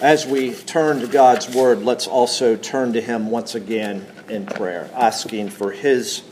As 0.00 0.26
we 0.26 0.54
turn 0.54 1.00
to 1.00 1.06
God's 1.06 1.54
Word, 1.54 1.82
let's 1.82 2.06
also 2.06 2.56
turn 2.56 2.94
to 2.94 3.02
Him 3.02 3.30
once 3.30 3.54
again 3.54 4.06
in 4.30 4.46
prayer, 4.46 4.88
asking 4.94 5.50
for 5.50 5.72
His 5.72 6.22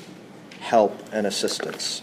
help 0.59 0.99
and 1.13 1.27
assistance. 1.27 2.01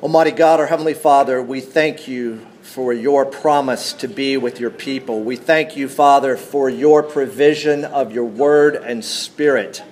Almighty 0.00 0.30
God, 0.30 0.60
our 0.60 0.66
Heavenly 0.66 0.94
Father, 0.94 1.42
we 1.42 1.60
thank 1.60 2.06
you 2.06 2.46
for 2.62 2.92
your 2.92 3.24
promise 3.24 3.92
to 3.94 4.06
be 4.06 4.36
with 4.36 4.60
your 4.60 4.70
people. 4.70 5.22
We 5.22 5.34
thank 5.34 5.76
you, 5.76 5.88
Father, 5.88 6.36
for 6.36 6.70
your 6.70 7.02
provision 7.02 7.84
of 7.84 8.12
your 8.12 8.26
Word 8.26 8.76
and 8.76 9.04
Spirit. 9.04 9.82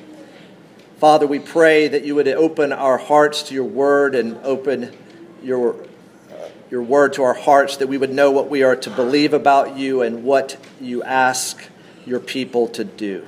Father, 0.99 1.27
we 1.27 1.41
pray 1.41 1.89
that 1.89 2.05
you 2.05 2.15
would 2.15 2.29
open 2.29 2.73
our 2.73 2.99
hearts 2.99 3.43
to 3.45 3.55
your 3.55 3.65
Word 3.65 4.15
and 4.15 4.39
open 4.45 4.97
your 5.43 5.86
your 6.77 6.83
word 6.83 7.15
to 7.15 7.23
our 7.23 7.33
hearts, 7.33 7.79
that 7.79 7.87
we 7.87 7.97
would 7.97 8.13
know 8.13 8.31
what 8.31 8.51
we 8.51 8.63
are 8.63 8.77
to 8.77 8.91
believe 8.91 9.33
about 9.33 9.79
you 9.79 10.03
and 10.03 10.23
what 10.23 10.59
you 10.79 11.03
ask 11.03 11.59
your 12.05 12.21
people 12.21 12.69
to 12.69 12.85
do. 12.85 13.27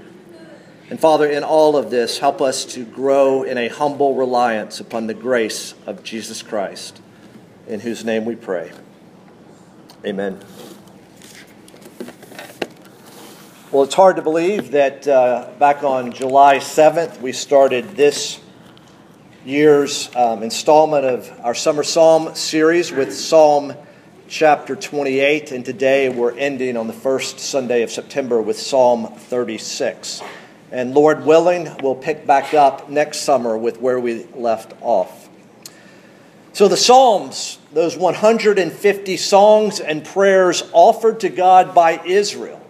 And 0.90 1.00
Father, 1.00 1.26
in 1.26 1.42
all 1.42 1.74
of 1.74 1.88
this, 1.88 2.18
help 2.18 2.42
us 2.42 2.66
to 2.74 2.84
grow 2.84 3.42
in 3.44 3.56
a 3.56 3.68
humble 3.68 4.14
reliance 4.14 4.80
upon 4.80 5.06
the 5.06 5.14
grace 5.14 5.72
of 5.86 6.02
Jesus 6.02 6.42
Christ, 6.42 7.00
in 7.66 7.80
whose 7.80 8.04
name 8.04 8.26
we 8.26 8.36
pray. 8.36 8.70
Amen. 10.04 10.38
Well, 13.72 13.82
it's 13.82 13.94
hard 13.94 14.16
to 14.16 14.22
believe 14.22 14.72
that 14.72 15.08
uh, 15.08 15.48
back 15.58 15.82
on 15.82 16.12
July 16.12 16.58
7th, 16.58 17.22
we 17.22 17.32
started 17.32 17.96
this 17.96 18.40
year's 19.48 20.14
um, 20.14 20.42
installment 20.42 21.06
of 21.06 21.40
our 21.42 21.54
Summer 21.54 21.82
Psalm 21.82 22.34
series 22.34 22.92
with 22.92 23.14
Psalm 23.14 23.72
chapter 24.28 24.76
28. 24.76 25.52
And 25.52 25.64
today 25.64 26.10
we're 26.10 26.36
ending 26.36 26.76
on 26.76 26.86
the 26.86 26.92
first 26.92 27.40
Sunday 27.40 27.80
of 27.80 27.90
September 27.90 28.42
with 28.42 28.58
Psalm 28.58 29.06
36. 29.06 30.20
And 30.70 30.92
Lord 30.92 31.24
willing, 31.24 31.74
we'll 31.82 31.94
pick 31.94 32.26
back 32.26 32.52
up 32.52 32.90
next 32.90 33.20
summer 33.20 33.56
with 33.56 33.80
where 33.80 33.98
we 33.98 34.24
left 34.34 34.74
off. 34.82 35.30
So 36.52 36.68
the 36.68 36.76
Psalms, 36.76 37.58
those 37.72 37.96
150 37.96 39.16
songs 39.16 39.80
and 39.80 40.04
prayers 40.04 40.62
offered 40.74 41.20
to 41.20 41.30
God 41.30 41.74
by 41.74 42.02
Israel 42.04 42.60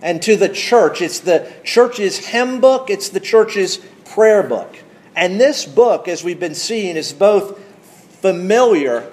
and 0.00 0.22
to 0.22 0.36
the 0.36 0.48
church. 0.48 1.02
It's 1.02 1.20
the 1.20 1.52
church's 1.64 2.16
hymn 2.16 2.62
book, 2.62 2.88
it's 2.88 3.10
the 3.10 3.20
church's 3.20 3.76
prayer 4.06 4.42
book. 4.42 4.74
And 5.16 5.40
this 5.40 5.66
book, 5.66 6.08
as 6.08 6.22
we've 6.22 6.40
been 6.40 6.54
seeing, 6.54 6.96
is 6.96 7.12
both 7.12 7.58
familiar 8.20 9.10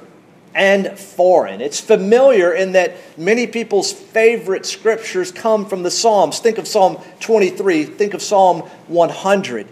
and 0.54 0.98
foreign. 0.98 1.62
It's 1.62 1.80
familiar 1.80 2.52
in 2.52 2.72
that 2.72 2.98
many 3.18 3.46
people's 3.46 3.92
favorite 3.92 4.66
scriptures 4.66 5.32
come 5.32 5.66
from 5.66 5.84
the 5.84 5.92
Psalms. 5.92 6.40
Think 6.40 6.58
of 6.58 6.68
Psalm 6.68 6.98
23, 7.20 7.84
think 7.86 8.14
of 8.14 8.22
Psalm 8.22 8.62
100. 8.88 9.68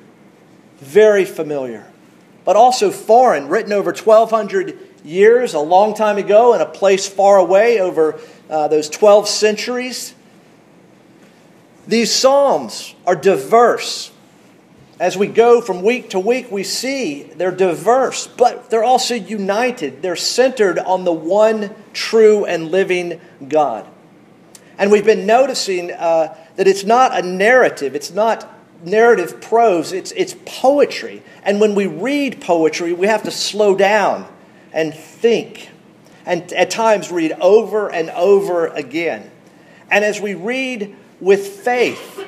Very 0.78 1.26
familiar. 1.26 1.88
But 2.44 2.56
also 2.56 2.92
foreign, 2.92 3.48
written 3.48 3.74
over 3.74 3.92
1,200 3.92 4.78
years, 5.04 5.54
a 5.54 5.60
long 5.60 5.96
time 5.96 6.18
ago, 6.18 6.54
in 6.54 6.62
a 6.62 6.66
place 6.66 7.08
far 7.08 7.38
away, 7.38 7.80
over 7.80 8.20
uh, 8.50 8.68
those 8.68 8.88
12 8.90 9.28
centuries. 9.28 10.14
These 11.88 12.12
Psalms 12.12 12.94
are 13.08 13.16
diverse 13.16 14.12
as 15.00 15.18
we 15.18 15.28
go 15.28 15.60
from 15.60 15.82
week 15.82 16.12
to 16.12 16.20
week, 16.20 16.50
we 16.50 16.64
see 16.64 17.24
they're 17.24 17.52
diverse, 17.52 18.28
but 18.28 18.70
they're 18.70 18.84
also 18.84 19.14
united. 19.14 20.02
They're 20.02 20.16
centered 20.16 20.80
on 20.80 21.04
the 21.04 21.12
one 21.12 21.76
true 21.92 22.46
and 22.46 22.72
living 22.72 23.20
God. 23.46 23.86
And 24.78 24.92
we've 24.92 25.06
been 25.06 25.26
noticing 25.26 25.92
uh, 25.92 26.38
that 26.56 26.68
it's 26.68 26.86
not 26.86 27.18
a 27.18 27.26
narrative, 27.26 27.94
it's 27.96 28.12
not 28.12 28.50
narrative 28.86 29.42
prose, 29.42 29.92
it's, 29.92 30.12
it's 30.14 30.36
poetry. 30.46 31.24
And 31.44 31.60
when 31.60 31.76
we 31.76 31.88
read 31.88 32.40
poetry, 32.40 32.94
we 32.94 33.08
have 33.08 33.24
to 33.24 33.32
slow 33.32 33.76
down 33.76 34.28
and 34.72 34.94
think, 34.94 35.70
and 36.26 36.52
at 36.54 36.70
times 36.70 37.12
read 37.12 37.34
over 37.34 37.92
and 37.92 38.10
over 38.12 38.68
again. 38.68 39.30
And 39.92 40.06
as 40.06 40.22
we 40.22 40.36
read 40.36 40.96
with 41.20 41.48
faith, 41.48 42.26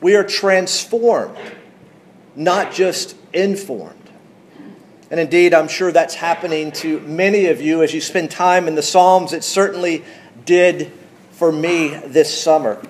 we 0.00 0.14
are 0.14 0.24
transformed 0.24 1.36
not 2.36 2.72
just 2.72 3.16
informed. 3.32 3.94
And 5.10 5.18
indeed, 5.18 5.54
I'm 5.54 5.68
sure 5.68 5.92
that's 5.92 6.14
happening 6.14 6.72
to 6.72 7.00
many 7.00 7.46
of 7.46 7.60
you 7.60 7.82
as 7.82 7.94
you 7.94 8.00
spend 8.00 8.30
time 8.30 8.68
in 8.68 8.74
the 8.74 8.82
Psalms. 8.82 9.32
It 9.32 9.44
certainly 9.44 10.04
did 10.44 10.92
for 11.30 11.50
me 11.50 11.88
this 12.06 12.36
summer. 12.36 12.80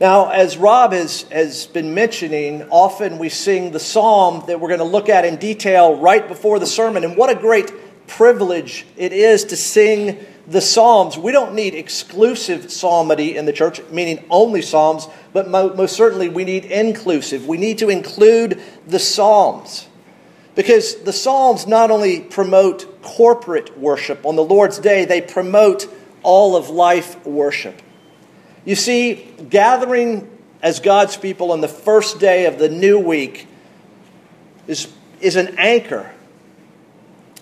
Now, 0.00 0.30
as 0.30 0.56
Rob 0.56 0.92
has, 0.92 1.22
has 1.22 1.66
been 1.66 1.92
mentioning, 1.92 2.68
often 2.70 3.18
we 3.18 3.28
sing 3.28 3.72
the 3.72 3.80
psalm 3.80 4.44
that 4.46 4.60
we're 4.60 4.68
going 4.68 4.78
to 4.78 4.84
look 4.84 5.08
at 5.08 5.24
in 5.24 5.36
detail 5.36 5.96
right 5.96 6.26
before 6.26 6.60
the 6.60 6.66
sermon. 6.66 7.02
And 7.02 7.16
what 7.16 7.30
a 7.30 7.34
great 7.34 7.72
privilege 8.06 8.86
it 8.96 9.12
is 9.12 9.46
to 9.46 9.56
sing 9.56 10.24
the 10.48 10.60
Psalms. 10.62 11.18
We 11.18 11.30
don't 11.30 11.54
need 11.54 11.74
exclusive 11.74 12.72
psalmody 12.72 13.36
in 13.36 13.44
the 13.44 13.52
church, 13.52 13.82
meaning 13.90 14.24
only 14.30 14.62
Psalms, 14.62 15.06
but 15.32 15.48
most 15.48 15.94
certainly 15.94 16.28
we 16.28 16.44
need 16.44 16.64
inclusive. 16.64 17.46
We 17.46 17.58
need 17.58 17.78
to 17.78 17.90
include 17.90 18.60
the 18.86 18.98
Psalms. 18.98 19.86
Because 20.54 20.96
the 21.02 21.12
Psalms 21.12 21.66
not 21.66 21.90
only 21.90 22.20
promote 22.20 23.02
corporate 23.02 23.78
worship 23.78 24.24
on 24.24 24.36
the 24.36 24.42
Lord's 24.42 24.78
day, 24.78 25.04
they 25.04 25.20
promote 25.20 25.86
all 26.22 26.56
of 26.56 26.70
life 26.70 27.24
worship. 27.26 27.80
You 28.64 28.74
see, 28.74 29.14
gathering 29.50 30.28
as 30.62 30.80
God's 30.80 31.16
people 31.16 31.52
on 31.52 31.60
the 31.60 31.68
first 31.68 32.18
day 32.18 32.46
of 32.46 32.58
the 32.58 32.68
new 32.68 32.98
week 32.98 33.46
is, 34.66 34.92
is 35.20 35.36
an 35.36 35.56
anchor. 35.58 36.10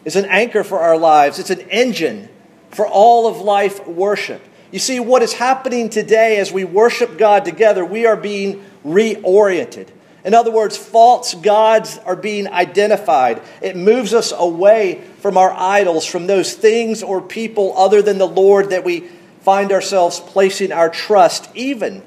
Is 0.05 0.17
an 0.17 0.27
anchor 0.27 0.63
for 0.63 0.81
our 0.81 0.99
lives. 0.99 1.39
It's 1.39 1.51
an 1.51 1.61
engine 1.71 2.29
for 2.77 2.87
all 2.87 3.27
of 3.27 3.39
life 3.39 3.89
worship. 3.89 4.43
You 4.71 4.79
see, 4.79 5.01
what 5.01 5.23
is 5.23 5.33
happening 5.33 5.89
today 5.89 6.39
as 6.39 6.53
we 6.53 6.65
worship 6.65 7.17
God 7.17 7.47
together, 7.47 7.85
we 7.85 8.05
are 8.05 8.17
being 8.17 8.63
reoriented. 8.85 9.89
In 10.27 10.35
other 10.35 10.51
words, 10.51 10.77
false 10.77 11.35
gods 11.35 11.99
are 12.05 12.17
being 12.17 12.49
identified. 12.49 13.41
It 13.63 13.77
moves 13.77 14.13
us 14.13 14.33
away 14.37 15.03
from 15.21 15.39
our 15.39 15.53
idols, 15.53 16.05
from 16.05 16.27
those 16.27 16.53
things 16.53 17.03
or 17.03 17.23
people 17.23 17.73
other 17.79 18.03
than 18.03 18.19
the 18.19 18.29
Lord 18.29 18.71
that 18.71 18.85
we 18.85 19.09
find 19.41 19.73
ourselves 19.73 20.21
placing 20.21 20.73
our 20.73 20.91
trust, 20.91 21.49
even 21.55 22.03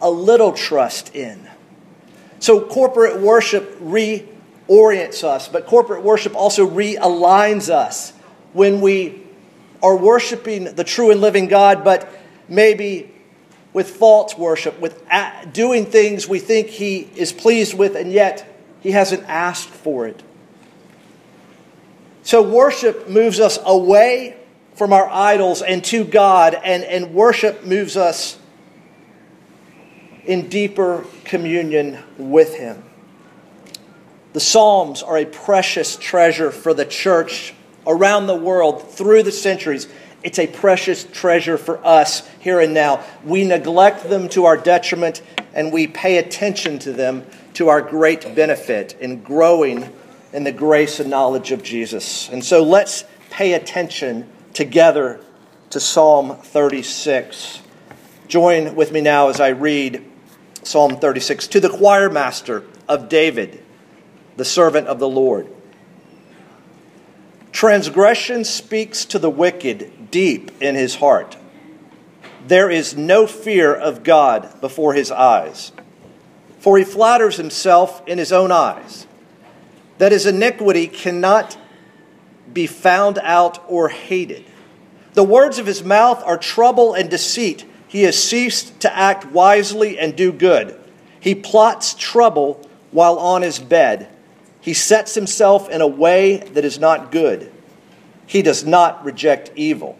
a 0.00 0.10
little 0.10 0.52
trust 0.52 1.14
in. 1.14 1.48
So, 2.40 2.62
corporate 2.62 3.20
worship 3.20 3.78
reorients 3.78 5.22
us, 5.22 5.46
but 5.46 5.66
corporate 5.66 6.02
worship 6.02 6.34
also 6.34 6.68
realigns 6.68 7.68
us 7.68 8.12
when 8.54 8.80
we 8.80 9.19
are 9.82 9.96
worshiping 9.96 10.64
the 10.64 10.84
true 10.84 11.10
and 11.10 11.20
living 11.20 11.48
God, 11.48 11.84
but 11.84 12.08
maybe 12.48 13.12
with 13.72 13.90
false 13.90 14.36
worship, 14.36 14.78
with 14.80 15.02
doing 15.52 15.86
things 15.86 16.28
we 16.28 16.38
think 16.38 16.68
He 16.68 17.08
is 17.16 17.32
pleased 17.32 17.74
with, 17.74 17.94
and 17.96 18.12
yet 18.12 18.46
He 18.80 18.90
hasn't 18.90 19.24
asked 19.28 19.68
for 19.68 20.06
it. 20.06 20.22
So, 22.22 22.42
worship 22.42 23.08
moves 23.08 23.40
us 23.40 23.58
away 23.64 24.36
from 24.74 24.92
our 24.92 25.08
idols 25.08 25.62
and 25.62 25.84
to 25.84 26.04
God, 26.04 26.54
and, 26.54 26.84
and 26.84 27.14
worship 27.14 27.64
moves 27.64 27.96
us 27.96 28.38
in 30.24 30.48
deeper 30.48 31.04
communion 31.24 31.98
with 32.18 32.54
Him. 32.54 32.82
The 34.32 34.40
Psalms 34.40 35.02
are 35.02 35.18
a 35.18 35.24
precious 35.24 35.96
treasure 35.96 36.50
for 36.50 36.72
the 36.72 36.84
church 36.84 37.54
around 37.90 38.26
the 38.26 38.36
world 38.36 38.88
through 38.90 39.24
the 39.24 39.32
centuries. 39.32 39.88
It's 40.22 40.38
a 40.38 40.46
precious 40.46 41.04
treasure 41.04 41.58
for 41.58 41.84
us 41.84 42.26
here 42.38 42.60
and 42.60 42.72
now. 42.72 43.04
We 43.24 43.44
neglect 43.44 44.08
them 44.08 44.28
to 44.30 44.44
our 44.44 44.56
detriment 44.56 45.22
and 45.52 45.72
we 45.72 45.86
pay 45.86 46.18
attention 46.18 46.78
to 46.80 46.92
them 46.92 47.26
to 47.54 47.68
our 47.68 47.82
great 47.82 48.34
benefit 48.34 48.96
in 49.00 49.22
growing 49.22 49.92
in 50.32 50.44
the 50.44 50.52
grace 50.52 51.00
and 51.00 51.10
knowledge 51.10 51.50
of 51.50 51.62
Jesus. 51.62 52.28
And 52.28 52.44
so 52.44 52.62
let's 52.62 53.04
pay 53.30 53.54
attention 53.54 54.30
together 54.52 55.20
to 55.70 55.80
Psalm 55.80 56.36
36. 56.36 57.60
Join 58.28 58.76
with 58.76 58.92
me 58.92 59.00
now 59.00 59.28
as 59.28 59.40
I 59.40 59.48
read 59.48 60.04
Psalm 60.62 60.96
36 60.98 61.48
to 61.48 61.60
the 61.60 61.68
choir 61.68 62.08
master 62.08 62.64
of 62.88 63.08
David, 63.08 63.62
the 64.36 64.44
servant 64.44 64.86
of 64.86 65.00
the 65.00 65.08
Lord. 65.08 65.48
Transgression 67.60 68.42
speaks 68.42 69.04
to 69.04 69.18
the 69.18 69.28
wicked 69.28 70.10
deep 70.10 70.50
in 70.62 70.76
his 70.76 70.94
heart. 70.94 71.36
There 72.46 72.70
is 72.70 72.96
no 72.96 73.26
fear 73.26 73.74
of 73.74 74.02
God 74.02 74.58
before 74.62 74.94
his 74.94 75.10
eyes, 75.10 75.70
for 76.58 76.78
he 76.78 76.84
flatters 76.84 77.36
himself 77.36 78.02
in 78.08 78.16
his 78.16 78.32
own 78.32 78.50
eyes 78.50 79.06
that 79.98 80.10
his 80.10 80.24
iniquity 80.24 80.86
cannot 80.86 81.58
be 82.50 82.66
found 82.66 83.18
out 83.18 83.62
or 83.68 83.90
hated. 83.90 84.46
The 85.12 85.22
words 85.22 85.58
of 85.58 85.66
his 85.66 85.84
mouth 85.84 86.22
are 86.24 86.38
trouble 86.38 86.94
and 86.94 87.10
deceit. 87.10 87.66
He 87.86 88.04
has 88.04 88.16
ceased 88.16 88.80
to 88.80 88.96
act 88.96 89.26
wisely 89.26 89.98
and 89.98 90.16
do 90.16 90.32
good. 90.32 90.80
He 91.20 91.34
plots 91.34 91.92
trouble 91.92 92.66
while 92.90 93.18
on 93.18 93.42
his 93.42 93.58
bed. 93.58 94.08
He 94.60 94.74
sets 94.74 95.14
himself 95.14 95.68
in 95.68 95.80
a 95.80 95.86
way 95.86 96.38
that 96.38 96.64
is 96.64 96.78
not 96.78 97.10
good. 97.10 97.52
He 98.26 98.42
does 98.42 98.64
not 98.64 99.04
reject 99.04 99.50
evil. 99.56 99.98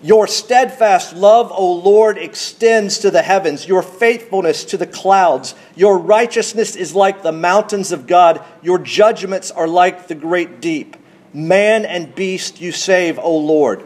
Your 0.00 0.28
steadfast 0.28 1.14
love, 1.16 1.50
O 1.52 1.72
Lord, 1.72 2.18
extends 2.18 2.98
to 3.00 3.10
the 3.10 3.22
heavens, 3.22 3.66
your 3.66 3.82
faithfulness 3.82 4.64
to 4.66 4.76
the 4.76 4.86
clouds. 4.86 5.56
Your 5.74 5.98
righteousness 5.98 6.76
is 6.76 6.94
like 6.94 7.22
the 7.22 7.32
mountains 7.32 7.90
of 7.90 8.06
God, 8.06 8.44
your 8.62 8.78
judgments 8.78 9.50
are 9.50 9.66
like 9.66 10.06
the 10.06 10.14
great 10.14 10.60
deep. 10.60 10.96
Man 11.34 11.84
and 11.84 12.14
beast 12.14 12.60
you 12.60 12.70
save, 12.70 13.18
O 13.18 13.36
Lord. 13.36 13.84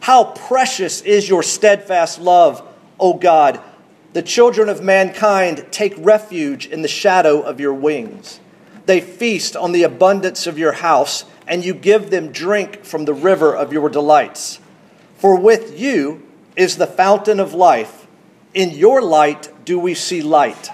How 0.00 0.24
precious 0.24 1.02
is 1.02 1.28
your 1.28 1.42
steadfast 1.42 2.20
love, 2.20 2.66
O 2.98 3.14
God. 3.14 3.60
The 4.12 4.22
children 4.22 4.68
of 4.68 4.82
mankind 4.82 5.66
take 5.70 5.94
refuge 5.96 6.66
in 6.66 6.82
the 6.82 6.88
shadow 6.88 7.40
of 7.40 7.60
your 7.60 7.74
wings. 7.74 8.40
They 8.86 9.00
feast 9.00 9.54
on 9.54 9.70
the 9.70 9.84
abundance 9.84 10.48
of 10.48 10.58
your 10.58 10.72
house, 10.72 11.24
and 11.46 11.64
you 11.64 11.74
give 11.74 12.10
them 12.10 12.32
drink 12.32 12.84
from 12.84 13.04
the 13.04 13.14
river 13.14 13.54
of 13.54 13.72
your 13.72 13.88
delights. 13.88 14.58
For 15.16 15.38
with 15.38 15.78
you 15.78 16.26
is 16.56 16.76
the 16.76 16.88
fountain 16.88 17.38
of 17.38 17.54
life. 17.54 18.08
In 18.52 18.70
your 18.70 19.00
light 19.00 19.64
do 19.64 19.78
we 19.78 19.94
see 19.94 20.22
light. 20.22 20.70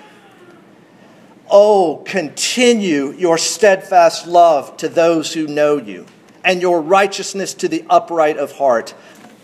Oh, 1.50 2.02
continue 2.06 3.12
your 3.12 3.36
steadfast 3.36 4.26
love 4.26 4.78
to 4.78 4.88
those 4.88 5.34
who 5.34 5.46
know 5.46 5.76
you, 5.76 6.06
and 6.42 6.62
your 6.62 6.80
righteousness 6.80 7.52
to 7.54 7.68
the 7.68 7.84
upright 7.90 8.38
of 8.38 8.52
heart. 8.52 8.94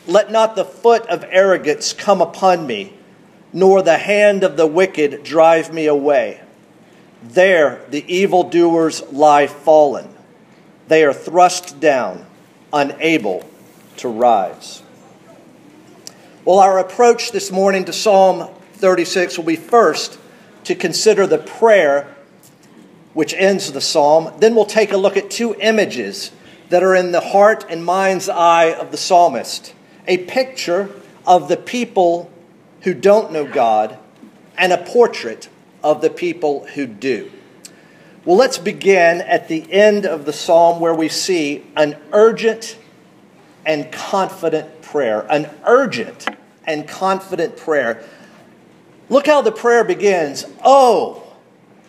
Let 0.07 0.33
not 0.33 0.57
the 0.57 0.65
foot 0.65 1.07
of 1.09 1.27
arrogance 1.29 1.93
come 1.93 2.23
upon 2.23 2.67
me, 2.67 2.95
nor 3.53 3.83
the 3.83 3.99
hand 3.99 4.45
of 4.45 4.57
the 4.57 4.67
wicked 4.67 5.23
drive 5.23 5.73
me 5.73 5.87
away. 5.87 6.41
There 7.23 7.85
the 7.91 8.05
evildoers 8.13 9.03
lie 9.13 9.47
fallen. 9.47 10.09
They 10.89 11.05
are 11.05 11.13
thrust 11.13 11.81
down, 11.81 12.27
unable 12.73 13.49
to 13.99 14.09
rise. 14.09 14.83
Well, 16.45 16.59
our 16.59 16.79
approach 16.79 17.31
this 17.31 17.53
morning 17.53 17.85
to 17.85 17.93
Psalm 17.93 18.49
36 18.75 19.39
will 19.39 19.45
be 19.45 19.57
first 19.57 20.19
to 20.65 20.75
consider 20.75 21.27
the 21.27 21.39
prayer 21.39 22.13
which 23.15 23.35
ends 23.35 23.71
the 23.73 23.81
psalm. 23.81 24.33
Then 24.39 24.55
we'll 24.55 24.65
take 24.65 24.93
a 24.93 24.97
look 24.97 25.17
at 25.17 25.31
two 25.31 25.55
images 25.61 26.33
that 26.71 26.83
are 26.83 26.95
in 26.95 27.13
the 27.13 27.21
heart 27.21 27.65
and 27.69 27.85
mind's 27.85 28.29
eye 28.29 28.73
of 28.73 28.91
the 28.91 28.97
psalmist 28.97 29.75
a 30.09 30.19
picture 30.19 30.91
of 31.25 31.49
the 31.49 31.57
people 31.57 32.29
who 32.83 32.95
don't 32.95 33.33
know 33.33 33.47
God, 33.47 33.99
and 34.57 34.73
a 34.73 34.79
portrait 34.79 35.49
of 35.83 36.01
the 36.01 36.11
people 36.11 36.67
who 36.75 36.87
do. 36.87 37.31
Well, 38.25 38.37
let's 38.37 38.59
begin 38.59 39.21
at 39.21 39.49
the 39.49 39.73
end 39.73 40.07
of 40.07 40.25
the 40.25 40.33
psalm 40.33 40.79
where 40.79 40.95
we 40.95 41.09
see 41.09 41.65
an 41.77 41.97
urgent 42.13 42.77
and 43.67 43.91
confident 43.91 44.83
prayer, 44.83 45.27
an 45.29 45.51
urgent 45.65 46.29
and 46.65 46.87
confident 46.87 47.57
prayer. 47.57 48.05
Look 49.09 49.27
how 49.27 49.43
the 49.43 49.53
prayer 49.53 49.85
begins. 49.85 50.47
Oh, 50.65 51.25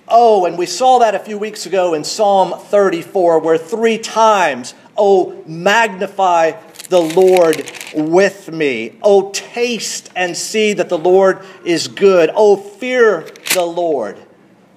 oh, 0.07 0.45
and 0.45 0.57
we 0.57 0.65
saw 0.65 0.99
that 0.99 1.13
a 1.13 1.19
few 1.19 1.37
weeks 1.37 1.65
ago 1.65 1.93
in 1.93 2.03
Psalm 2.03 2.59
34, 2.59 3.39
where 3.39 3.57
three 3.57 3.97
times, 3.97 4.73
oh, 4.97 5.43
magnify 5.45 6.51
the 6.93 7.01
Lord 7.01 7.71
with 7.95 8.51
me. 8.51 8.97
Oh, 9.01 9.31
taste 9.31 10.11
and 10.15 10.37
see 10.37 10.73
that 10.73 10.89
the 10.89 10.97
Lord 10.97 11.43
is 11.65 11.87
good. 11.87 12.29
Oh, 12.35 12.55
fear 12.55 13.27
the 13.53 13.65
Lord. 13.65 14.17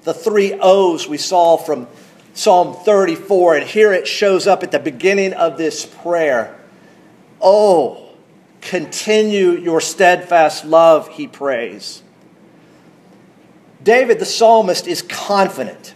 The 0.02 0.14
three 0.14 0.58
O's 0.58 1.06
we 1.06 1.18
saw 1.18 1.56
from 1.56 1.86
Psalm 2.32 2.74
34, 2.74 3.56
and 3.56 3.66
here 3.66 3.92
it 3.92 4.06
shows 4.06 4.46
up 4.46 4.62
at 4.62 4.72
the 4.72 4.78
beginning 4.78 5.34
of 5.34 5.58
this 5.58 5.84
prayer. 5.84 6.58
Oh, 7.40 8.06
Continue 8.66 9.52
your 9.52 9.80
steadfast 9.80 10.64
love, 10.64 11.08
he 11.10 11.28
prays. 11.28 12.02
David, 13.80 14.18
the 14.18 14.24
psalmist, 14.24 14.88
is 14.88 15.02
confident. 15.02 15.94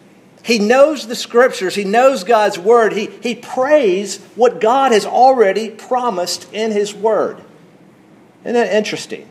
He 0.51 0.59
knows 0.59 1.07
the 1.07 1.15
scriptures, 1.15 1.77
he 1.77 1.85
knows 1.85 2.25
God's 2.25 2.59
word, 2.59 2.93
he, 2.93 3.07
he 3.23 3.37
prays 3.37 4.19
what 4.35 4.61
God 4.61 4.91
has 4.91 5.07
already 5.07 5.71
promised 5.71 6.53
in 6.53 6.73
his 6.73 6.93
word. 6.93 7.41
Isn't 8.43 8.55
that 8.55 8.75
interesting? 8.75 9.31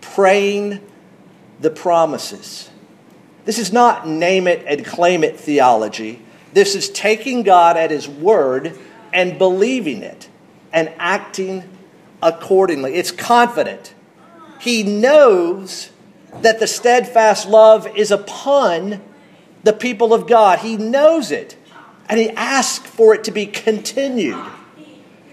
Praying 0.00 0.80
the 1.60 1.70
promises. 1.70 2.70
This 3.44 3.56
is 3.56 3.72
not 3.72 4.08
name 4.08 4.48
it 4.48 4.64
and 4.66 4.84
claim 4.84 5.22
it 5.22 5.38
theology. 5.38 6.20
This 6.52 6.74
is 6.74 6.90
taking 6.90 7.44
God 7.44 7.76
at 7.76 7.92
his 7.92 8.08
word 8.08 8.76
and 9.12 9.38
believing 9.38 10.02
it 10.02 10.28
and 10.72 10.92
acting 10.98 11.62
accordingly. 12.20 12.94
It's 12.94 13.12
confident. 13.12 13.94
He 14.58 14.82
knows 14.82 15.92
that 16.40 16.58
the 16.58 16.66
steadfast 16.66 17.46
love 17.46 17.86
is 17.96 18.10
upon 18.10 19.00
the 19.64 19.72
people 19.72 20.12
of 20.12 20.26
God. 20.26 20.60
He 20.60 20.76
knows 20.76 21.30
it. 21.30 21.56
And 22.08 22.18
he 22.18 22.30
asks 22.30 22.88
for 22.88 23.14
it 23.14 23.24
to 23.24 23.30
be 23.30 23.46
continued. 23.46 24.38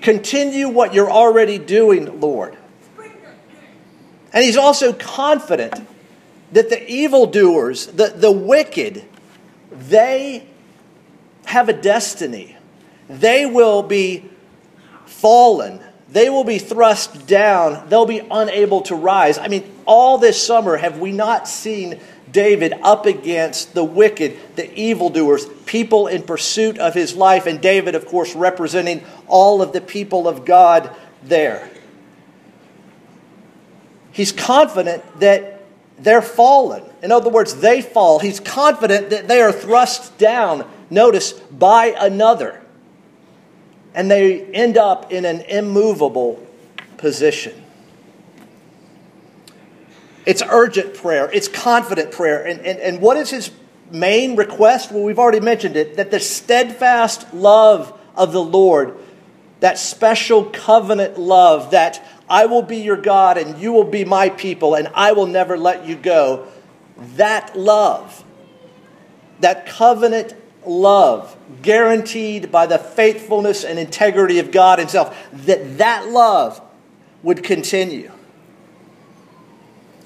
Continue 0.02 0.70
what 0.70 0.94
you're 0.94 1.12
already 1.12 1.58
doing, 1.58 2.20
Lord. 2.20 2.58
And 4.32 4.44
he's 4.44 4.58
also 4.58 4.94
confident 4.94 5.88
that 6.52 6.70
the 6.70 6.90
evildoers, 6.90 7.88
the, 7.88 8.14
the 8.16 8.32
wicked, 8.32 9.04
they 9.72 10.48
have 11.46 11.68
a 11.68 11.74
destiny. 11.74 12.56
They 13.10 13.46
will 13.46 13.82
be 13.84 14.30
fallen 15.06 15.82
they 16.12 16.30
will 16.30 16.44
be 16.44 16.58
thrust 16.58 17.28
down. 17.28 17.88
They'll 17.88 18.06
be 18.06 18.22
unable 18.32 18.82
to 18.84 18.96
rise. 18.96 19.38
I 19.38 19.48
mean, 19.48 19.72
all 19.86 20.18
this 20.18 20.44
summer, 20.44 20.78
have 20.78 21.00
we 21.00 21.12
not 21.12 21.48
seen 21.48 22.00
David 22.32 22.74
up 22.82 23.06
against 23.06 23.74
the 23.74 23.84
wicked, 23.84 24.38
the 24.56 24.74
evildoers, 24.80 25.46
people 25.66 26.08
in 26.08 26.24
pursuit 26.24 26.78
of 26.78 26.94
his 26.94 27.16
life, 27.16 27.46
and 27.46 27.62
David, 27.62 27.96
of 27.96 28.06
course, 28.06 28.36
representing 28.36 29.04
all 29.28 29.62
of 29.62 29.74
the 29.74 29.82
people 29.82 30.28
of 30.28 30.46
God 30.46 30.94
there? 31.24 31.70
He's 34.12 34.32
confident 34.32 35.04
that 35.20 35.64
they're 35.98 36.22
fallen. 36.22 36.84
In 37.02 37.12
other 37.12 37.30
words, 37.30 37.56
they 37.56 37.82
fall. 37.82 38.20
He's 38.20 38.40
confident 38.40 39.10
that 39.12 39.28
they 39.28 39.42
are 39.42 39.52
thrust 39.52 40.18
down, 40.18 40.70
notice, 40.90 41.34
by 41.34 41.96
another 41.98 42.62
and 43.94 44.10
they 44.10 44.46
end 44.46 44.78
up 44.78 45.12
in 45.12 45.26
an 45.26 45.42
immovable 45.42 46.46
position. 46.98 47.64
It's 50.26 50.42
urgent 50.42 50.94
prayer, 50.94 51.30
it's 51.32 51.48
confident 51.48 52.12
prayer. 52.12 52.46
And, 52.46 52.60
and, 52.62 52.80
and 52.80 53.02
what 53.02 53.18
is 53.18 53.30
his 53.30 53.52
main 53.92 54.36
request? 54.36 54.92
Well, 54.92 55.04
we've 55.04 55.20
already 55.20 55.40
mentioned 55.40 55.76
it 55.76 55.98
that 55.98 56.12
the 56.12 56.20
steadfast 56.20 57.34
love 57.34 57.98
of 58.16 58.32
the 58.32 58.44
Lord, 58.44 58.98
that 59.60 59.78
special 59.78 60.46
covenant 60.46 61.18
love, 61.18 61.72
that 61.72 62.06
I 62.30 62.46
will 62.46 62.62
be 62.62 62.78
your 62.78 62.98
God 62.98 63.38
and 63.38 63.60
you 63.60 63.72
will 63.72 63.86
be 63.86 64.06
my 64.06 64.30
people 64.30 64.76
and 64.76 64.90
I 64.94 65.14
will 65.14 65.26
never 65.26 65.58
let 65.58 65.86
you 65.86 65.96
go, 65.96 66.48
that 67.16 67.58
love, 67.58 68.24
that 69.40 69.66
covenant 69.66 70.36
love 70.66 71.36
guaranteed 71.62 72.52
by 72.52 72.66
the 72.66 72.78
faithfulness 72.78 73.64
and 73.64 73.80
integrity 73.80 74.40
of 74.40 74.52
God 74.52 74.78
himself 74.78 75.18
that 75.32 75.78
that 75.78 76.10
love 76.10 76.62
would 77.24 77.44
continue 77.44 78.12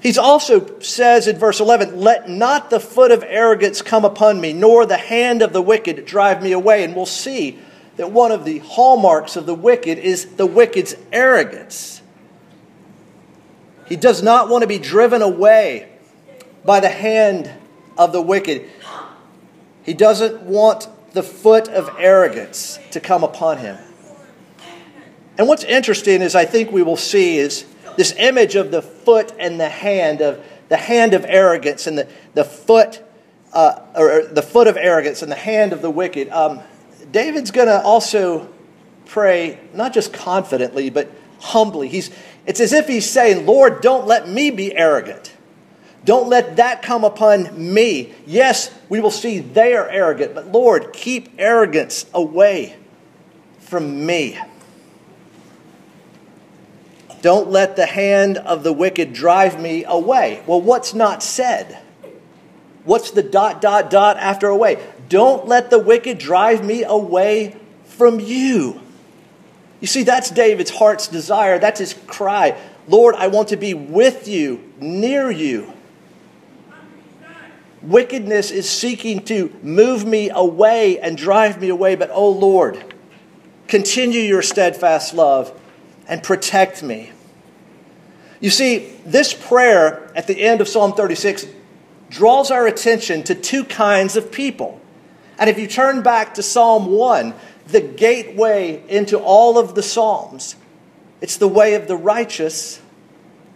He 0.03 0.17
also 0.17 0.79
says 0.81 1.29
in 1.29 1.38
verse 1.38 1.62
11, 1.62 1.98
Let 1.98 2.29
not 2.29 2.69
the 2.69 2.81
foot 2.81 3.10
of 3.10 3.24
arrogance 3.25 3.81
come 3.81 4.03
upon 4.03 4.41
me, 4.41 4.51
nor 4.51 4.86
the 4.86 4.98
hand 4.98 5.41
of 5.41 5.53
the 5.53 5.62
wicked 5.62 6.05
drive 6.05 6.43
me 6.43 6.51
away. 6.51 6.83
And 6.83 6.93
we'll 6.93 7.05
see 7.05 7.57
that 7.95 8.12
one 8.12 8.33
of 8.33 8.43
the 8.43 8.60
hallmarks 8.60 9.38
of 9.38 9.45
the 9.45 9.55
wicked 9.55 9.98
is 9.98 10.36
the 10.36 10.45
wicked's 10.45 10.93
arrogance. 11.13 12.01
He 13.88 13.95
does 13.95 14.22
not 14.22 14.50
want 14.50 14.63
to 14.63 14.67
be 14.67 14.77
driven 14.77 15.22
away 15.22 15.89
by 16.65 16.81
the 16.81 16.89
hand 16.89 17.50
of 17.98 18.12
the 18.12 18.22
wicked. 18.22 18.69
He 19.83 19.93
doesn't 19.93 20.41
want 20.41 20.89
the 21.13 21.24
foot 21.24 21.69
of 21.69 21.89
arrogance 21.98 22.77
to 22.91 23.00
come 23.00 23.24
upon 23.24 23.60
him. 23.60 23.77
And 25.38 25.48
what's 25.48 25.63
interesting 25.63 26.22
is 26.22 26.36
I 26.36 26.43
think 26.43 26.72
we 26.72 26.83
will 26.83 26.98
see 26.98 27.38
is 27.38 27.65
this 27.98 28.14
image 28.18 28.56
of 28.56 28.72
the 28.72 28.82
foot 28.82 29.34
and 29.40 29.60
the 29.60 29.70
hand 29.70 30.22
of 30.22 30.44
the 30.70 30.78
hand 30.78 31.14
of 31.14 31.26
arrogance 31.28 31.88
and 31.88 31.98
the, 31.98 32.08
the 32.34 32.44
foot 32.44 33.04
uh, 33.54 33.80
or 33.96 34.24
the 34.26 34.42
foot 34.42 34.68
of 34.68 34.78
arrogance 34.78 35.22
and 35.22 35.32
the 35.32 35.36
hand 35.36 35.74
of 35.74 35.82
the 35.82 35.90
wicked. 35.90 36.30
Um, 36.30 36.62
David's 37.12 37.52
going 37.52 37.68
to 37.68 37.82
also 37.82 38.52
pray 39.06 39.60
not 39.74 39.94
just 39.94 40.14
confidently, 40.14 40.90
but 40.90 41.10
humbly. 41.40 41.88
He's, 41.88 42.10
it's 42.46 42.60
as 42.60 42.74
if 42.74 42.88
he's 42.88 43.10
saying, 43.10 43.46
Lord, 43.46 43.82
don't 43.82 44.08
let 44.08 44.28
me 44.28 44.50
be 44.50 44.76
arrogant. 44.76 45.36
Don't 46.06 46.28
let 46.28 46.58
that 46.58 46.82
come 46.82 47.04
upon 47.04 47.74
me. 47.74 48.14
Yes, 48.26 48.74
we 48.90 49.00
will 49.00 49.12
see 49.12 49.40
they 49.40 49.74
are 49.74 49.88
arrogant, 49.88 50.34
but 50.36 50.52
Lord, 50.52 50.92
keep 50.92 51.30
arrogance 51.38 52.06
away 52.14 52.76
from 53.60 54.06
me. 54.06 54.38
Don't 57.24 57.50
let 57.50 57.77
the 57.77 57.86
hand 57.86 58.38
of 58.38 58.63
the 58.63 58.74
wicked 58.74 59.13
drive 59.13 59.58
me 59.58 59.86
away. 59.86 60.44
Well, 60.46 60.60
what's 60.60 60.94
not 60.94 61.24
said? 61.24 61.80
What's 62.84 63.12
the 63.12 63.24
dot, 63.24 63.62
dot, 63.62 63.89
dot 63.89 64.18
after 64.18 64.50
away? 64.50 64.86
Don't 65.08 65.48
let 65.48 65.70
the 65.70 65.80
wicked 65.80 66.18
drive 66.18 66.65
me 66.65 66.84
away 66.84 67.56
from 67.86 68.20
you. 68.20 68.82
You 69.80 69.88
see, 69.88 70.03
that's 70.03 70.32
David's 70.32 70.70
heart's 70.70 71.08
desire. 71.08 71.60
That's 71.60 71.80
his 71.80 71.94
cry. 72.08 72.60
Lord, 72.89 73.15
I 73.15 73.27
want 73.27 73.48
to 73.50 73.58
be 73.58 73.74
with 73.74 74.27
you, 74.27 74.62
near 74.82 75.32
you. 75.32 75.72
Wickedness 77.82 78.51
is 78.51 78.70
seeking 78.70 79.24
to 79.25 79.50
move 79.63 80.03
me 80.03 80.30
away 80.30 81.00
and 81.00 81.18
drive 81.18 81.62
me 81.62 81.70
away, 81.70 81.96
but 81.96 82.10
oh 82.12 82.32
Lord, 82.32 82.84
continue 83.70 84.20
your 84.20 84.42
steadfast 84.42 85.13
love 85.13 85.58
and 86.07 86.24
protect 86.24 86.83
me. 86.83 87.12
You 88.39 88.50
see, 88.50 88.91
this 89.05 89.33
prayer 89.33 90.12
at 90.15 90.27
the 90.27 90.41
end 90.41 90.60
of 90.60 90.67
Psalm 90.67 90.93
36 90.93 91.48
draws 92.10 92.51
our 92.51 92.67
attention 92.67 93.24
to 93.24 93.36
two 93.36 93.63
kinds 93.63 94.15
of 94.15 94.31
people. 94.31 94.81
And 95.39 95.50
if 95.50 95.57
you 95.57 95.67
turn 95.67 96.03
back 96.03 96.36
to 96.36 96.43
Psalm 96.43 96.88
1, 96.88 97.33
the 97.67 97.81
gateway 97.81 98.83
into 98.88 99.17
all 99.17 99.57
of 99.57 99.75
the 99.75 99.83
Psalms, 99.83 100.55
it's 101.22 101.38
the 101.38 101.48
way 101.48 101.75
of 101.75 101.88
the 101.88 101.95
righteous 101.95 102.81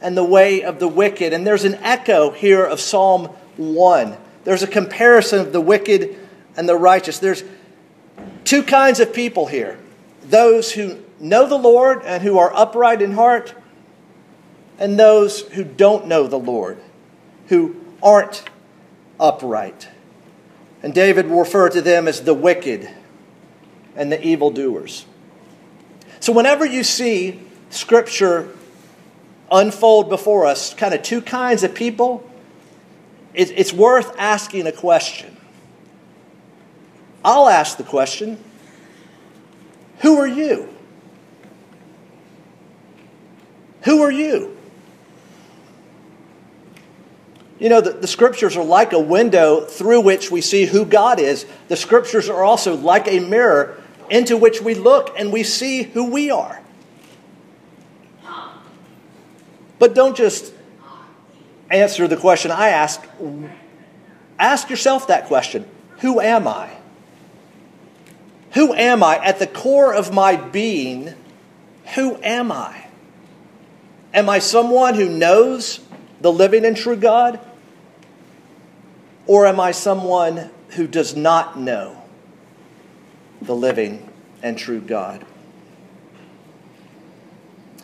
and 0.01 0.15
the 0.15 0.23
way 0.23 0.63
of 0.63 0.79
the 0.79 0.87
wicked. 0.87 1.33
And 1.33 1.45
there's 1.45 1.65
an 1.65 1.75
echo 1.75 2.31
here 2.31 2.63
of 2.63 2.79
Psalm 2.79 3.25
1. 3.57 4.17
There's 4.43 4.63
a 4.63 4.67
comparison 4.67 5.39
of 5.39 5.51
the 5.51 5.61
wicked 5.61 6.17
and 6.55 6.67
the 6.67 6.77
righteous. 6.77 7.19
There's 7.19 7.43
two 8.45 8.63
kinds 8.63 8.99
of 8.99 9.13
people 9.13 9.47
here 9.47 9.77
those 10.23 10.71
who 10.71 10.97
know 11.19 11.47
the 11.47 11.57
Lord 11.57 12.01
and 12.03 12.23
who 12.23 12.37
are 12.37 12.53
upright 12.55 13.01
in 13.01 13.13
heart, 13.13 13.53
and 14.77 14.99
those 14.99 15.41
who 15.41 15.63
don't 15.63 16.07
know 16.07 16.27
the 16.27 16.39
Lord, 16.39 16.77
who 17.47 17.75
aren't 18.01 18.43
upright. 19.19 19.89
And 20.83 20.93
David 20.93 21.27
will 21.27 21.39
refer 21.39 21.69
to 21.69 21.81
them 21.81 22.07
as 22.07 22.21
the 22.21 22.33
wicked 22.33 22.89
and 23.95 24.11
the 24.11 24.23
evildoers. 24.25 25.05
So, 26.19 26.31
whenever 26.31 26.65
you 26.65 26.83
see 26.83 27.41
Scripture 27.69 28.55
unfold 29.51 30.09
before 30.09 30.45
us, 30.45 30.73
kind 30.73 30.93
of 30.93 31.01
two 31.01 31.21
kinds 31.21 31.63
of 31.63 31.73
people, 31.73 32.29
it's 33.33 33.71
worth 33.71 34.15
asking 34.17 34.65
a 34.65 34.71
question. 34.71 35.37
I'll 37.23 37.49
ask 37.49 37.77
the 37.77 37.83
question 37.83 38.43
Who 39.99 40.17
are 40.17 40.27
you? 40.27 40.76
Who 43.87 44.01
are 44.01 44.11
you? 44.11 44.57
You 47.57 47.69
know, 47.69 47.79
the, 47.79 47.91
the, 47.91 48.07
scriptures 48.07 48.57
are 48.57 48.63
like 48.63 48.91
a 48.91 48.99
window 48.99 49.61
through 49.61 50.01
which 50.01 50.29
we 50.29 50.41
see 50.41 50.65
who 50.65 50.83
God 50.83 51.21
is. 51.21 51.45
The 51.69 51.77
scriptures 51.77 52.27
are 52.27 52.43
also 52.43 52.75
like 52.75 53.07
a 53.07 53.21
mirror 53.21 53.81
into 54.09 54.35
which 54.35 54.61
we 54.61 54.75
look 54.75 55.17
and 55.17 55.31
we 55.31 55.43
see 55.43 55.83
who 55.83 56.11
we 56.11 56.29
are. 56.29 56.61
But 59.79 59.95
don't 59.95 60.17
just 60.17 60.53
answer 61.71 62.09
the 62.09 62.17
question 62.17 62.51
I 62.51 62.67
ask. 62.69 63.07
Ask 64.37 64.69
yourself 64.69 65.07
that 65.07 65.27
question 65.27 65.65
Who 65.99 66.19
am 66.19 66.45
I? 66.45 66.75
Who 68.51 68.73
am 68.73 69.01
I? 69.01 69.15
At 69.23 69.39
the 69.39 69.47
core 69.47 69.93
of 69.93 70.13
my 70.13 70.35
being, 70.35 71.13
who 71.95 72.17
am 72.21 72.51
I? 72.51 72.86
Am 74.17 74.29
I 74.29 74.39
someone 74.39 74.95
who 74.95 75.07
knows 75.07 75.79
the 76.21 76.31
living 76.31 76.65
and 76.65 76.75
true 76.75 76.95
God? 76.95 77.39
Or 79.27 79.45
am 79.45 79.59
I 79.59 79.69
someone 79.69 80.49
who 80.69 80.87
does 80.87 81.15
not 81.15 81.59
know 81.59 82.01
the 83.43 83.55
living 83.55 84.11
and 84.41 84.57
true 84.57 84.81
God? 84.81 85.23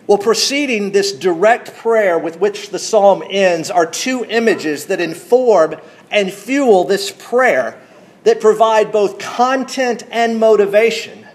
Well, 0.07 0.17
preceding 0.17 0.91
this 0.91 1.11
direct 1.11 1.75
prayer 1.75 2.17
with 2.17 2.39
which 2.39 2.71
the 2.71 2.79
psalm 2.79 3.23
ends 3.29 3.69
are 3.69 3.85
two 3.85 4.25
images 4.25 4.87
that 4.87 4.99
inform 4.99 5.75
and 6.09 6.33
fuel 6.33 6.83
this 6.83 7.11
prayer 7.11 7.79
that 8.23 8.41
provide 8.41 8.91
both 8.91 9.19
content 9.19 10.03
and 10.09 10.39
motivation. 10.39 11.27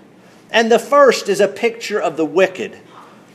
And 0.51 0.73
the 0.73 0.81
first 0.81 1.29
is 1.29 1.39
a 1.39 1.47
picture 1.47 2.01
of 2.01 2.17
the 2.17 2.27
wicked. 2.27 2.77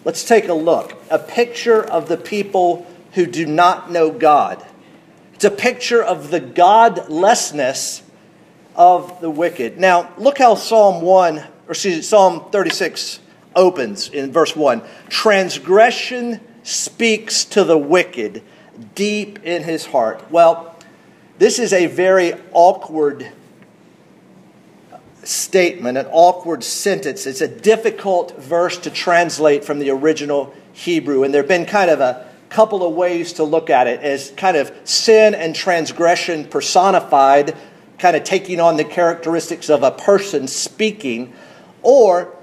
Let's 0.06 0.24
take 0.24 0.48
a 0.48 0.54
look. 0.54 0.98
A 1.10 1.20
picture 1.20 1.84
of 1.84 2.08
the 2.08 2.18
people 2.18 2.86
who 3.14 3.26
do 3.26 3.46
not 3.46 3.92
know 3.92 4.12
God. 4.12 4.66
It's 5.34 5.46
a 5.46 5.52
picture 5.52 6.04
of 6.04 6.32
the 6.32 6.40
godlessness 6.40 8.04
of 8.76 9.22
the 9.22 9.30
wicked. 9.30 9.78
Now, 9.78 10.12
look 10.18 10.38
how 10.38 10.56
Psalm 10.56 11.02
1, 11.02 11.38
or 11.38 11.46
excuse 11.70 11.98
me, 11.98 12.02
Psalm 12.02 12.50
36 12.52 13.20
opens 13.56 14.10
in 14.10 14.32
verse 14.32 14.56
1. 14.56 14.82
Transgression 15.10 16.40
speaks 16.64 17.46
to 17.46 17.64
the 17.64 17.78
wicked 17.78 18.42
deep 18.96 19.44
in 19.44 19.64
his 19.64 19.86
heart. 19.86 20.32
Well, 20.32 20.76
this 21.38 21.60
is 21.60 21.74
a 21.74 21.88
very 21.88 22.34
awkward 22.54 23.32
statement, 25.24 25.98
an 25.98 26.08
awkward 26.12 26.64
sentence. 26.64 27.26
It's 27.26 27.42
a 27.42 27.48
difficult 27.48 28.38
verse 28.42 28.78
to 28.80 28.90
translate 28.90 29.64
from 29.64 29.80
the 29.80 29.90
original 29.90 30.54
Hebrew, 30.74 31.24
and 31.24 31.34
there 31.34 31.42
have 31.42 31.50
been 31.50 31.66
kind 31.66 31.90
of 31.90 32.00
a 32.00 32.28
couple 32.50 32.86
of 32.86 32.94
ways 32.94 33.34
to 33.34 33.44
look 33.44 33.70
at 33.70 33.88
it 33.88 34.00
as 34.02 34.32
kind 34.38 34.58
of 34.58 34.72
sin 34.84 35.34
and 35.34 35.56
transgression 35.56 36.46
personified, 36.46 37.56
kind 37.98 38.16
of 38.16 38.24
taking 38.24 38.60
on 38.60 38.78
the 38.78 38.84
characteristics 38.84 39.70
of 39.70 39.84
a 39.84 39.92
person 39.92 40.48
speaking, 40.48 41.34
or 41.82 42.36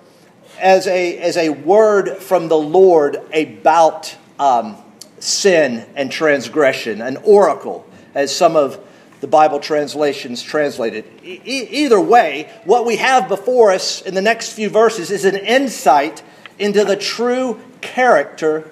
as 0.59 0.87
a, 0.87 1.19
as 1.19 1.37
a 1.37 1.51
word 1.51 2.17
from 2.19 2.49
the 2.49 2.57
Lord 2.57 3.17
about 3.33 4.17
um, 4.39 4.77
sin 5.19 5.87
and 5.95 6.11
transgression, 6.11 7.01
an 7.01 7.17
oracle, 7.19 7.87
as 8.15 8.35
some 8.35 8.57
of 8.57 8.85
the 9.21 9.27
Bible 9.27 9.61
translations 9.61 10.43
translated. 10.43 11.05
E- 11.23 11.41
either 11.45 12.01
way, 12.01 12.51
what 12.65 12.87
we 12.87 12.97
have 12.97 13.29
before 13.29 13.71
us 13.71 14.01
in 14.03 14.15
the 14.15 14.23
next 14.23 14.53
few 14.53 14.69
verses 14.69 15.11
is 15.11 15.25
an 15.25 15.37
insight 15.37 16.23
into 16.59 16.85
the 16.85 16.97
true 16.97 17.61
character 17.81 18.71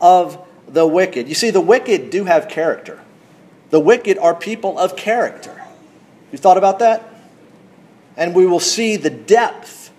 of 0.00 0.44
the 0.68 0.86
wicked. 0.86 1.28
You 1.28 1.34
see, 1.34 1.50
the 1.50 1.60
wicked 1.60 2.10
do 2.10 2.24
have 2.24 2.48
character. 2.48 3.00
The 3.70 3.80
wicked 3.80 4.18
are 4.18 4.34
people 4.34 4.78
of 4.78 4.96
character. 4.96 5.62
You 6.32 6.38
thought 6.38 6.58
about 6.58 6.78
that? 6.78 7.02
And 8.16 8.34
we 8.34 8.46
will 8.46 8.60
see 8.60 8.96
the 8.96 9.10
depth 9.10 9.90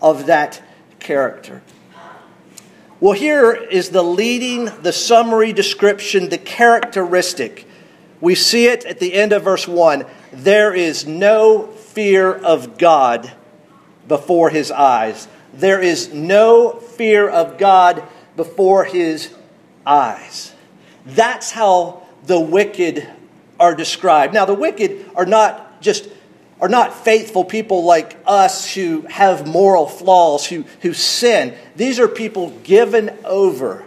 of 0.00 0.26
that 0.26 0.62
character. 0.98 1.62
Well, 3.00 3.12
here 3.12 3.52
is 3.52 3.90
the 3.90 4.02
leading, 4.02 4.66
the 4.82 4.92
summary 4.92 5.52
description, 5.52 6.28
the 6.28 6.38
characteristic. 6.38 7.66
We 8.20 8.34
see 8.34 8.66
it 8.66 8.84
at 8.84 8.98
the 8.98 9.14
end 9.14 9.32
of 9.32 9.44
verse 9.44 9.66
1. 9.66 10.04
There 10.32 10.74
is 10.74 11.06
no 11.06 11.66
fear 11.66 12.32
of 12.32 12.78
God 12.78 13.32
before 14.06 14.50
his 14.50 14.70
eyes. 14.70 15.28
There 15.54 15.80
is 15.80 16.12
no 16.12 16.72
fear 16.72 17.28
of 17.28 17.58
God 17.58 18.02
before 18.36 18.84
his 18.84 19.34
eyes. 19.86 20.52
That's 21.06 21.50
how 21.50 22.02
the 22.24 22.40
wicked 22.40 23.08
are 23.58 23.74
described. 23.74 24.34
Now, 24.34 24.44
the 24.44 24.54
wicked 24.54 25.10
are 25.14 25.26
not 25.26 25.80
just 25.80 26.08
are 26.60 26.68
not 26.68 26.92
faithful 27.04 27.44
people 27.44 27.84
like 27.84 28.18
us 28.26 28.74
who 28.74 29.00
have 29.08 29.46
moral 29.46 29.86
flaws, 29.86 30.46
who, 30.46 30.64
who 30.82 30.92
sin. 30.92 31.56
These 31.74 31.98
are 31.98 32.06
people 32.08 32.50
given 32.64 33.16
over 33.24 33.84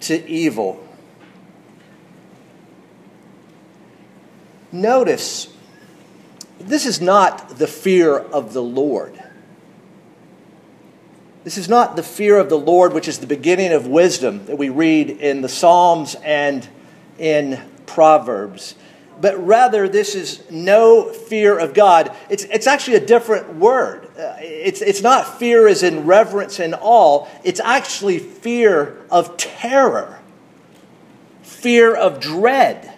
to 0.00 0.28
evil. 0.28 0.83
Notice, 4.74 5.46
this 6.58 6.84
is 6.84 7.00
not 7.00 7.58
the 7.58 7.68
fear 7.68 8.18
of 8.18 8.52
the 8.52 8.62
Lord. 8.62 9.22
This 11.44 11.56
is 11.56 11.68
not 11.68 11.94
the 11.94 12.02
fear 12.02 12.38
of 12.38 12.48
the 12.48 12.58
Lord, 12.58 12.92
which 12.92 13.06
is 13.06 13.20
the 13.20 13.26
beginning 13.28 13.72
of 13.72 13.86
wisdom 13.86 14.46
that 14.46 14.58
we 14.58 14.70
read 14.70 15.10
in 15.10 15.42
the 15.42 15.48
Psalms 15.48 16.16
and 16.24 16.68
in 17.20 17.60
Proverbs. 17.86 18.74
but 19.20 19.46
rather 19.46 19.88
this 19.88 20.16
is 20.16 20.42
no 20.50 21.04
fear 21.04 21.56
of 21.56 21.72
God. 21.72 22.12
It's, 22.28 22.42
it's 22.44 22.66
actually 22.66 22.96
a 22.96 23.06
different 23.06 23.54
word. 23.54 24.06
Uh, 24.18 24.36
it's, 24.40 24.82
it's 24.82 25.02
not 25.02 25.38
fear 25.38 25.68
as 25.68 25.84
in 25.84 26.04
reverence 26.04 26.58
and 26.58 26.74
awe, 26.80 27.28
it's 27.44 27.60
actually 27.60 28.18
fear 28.18 28.98
of 29.10 29.36
terror, 29.36 30.18
fear 31.42 31.94
of 31.94 32.18
dread. 32.18 32.93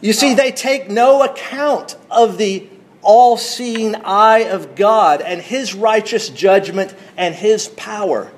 You 0.00 0.12
see, 0.12 0.34
they 0.34 0.52
take 0.52 0.88
no 0.88 1.22
account 1.22 1.96
of 2.10 2.38
the 2.38 2.68
all 3.02 3.36
seeing 3.36 3.94
eye 3.96 4.40
of 4.40 4.74
God 4.74 5.20
and 5.20 5.40
His 5.40 5.74
righteous 5.74 6.28
judgment 6.28 6.94
and 7.16 7.34
His 7.34 7.68
power. 7.68 8.30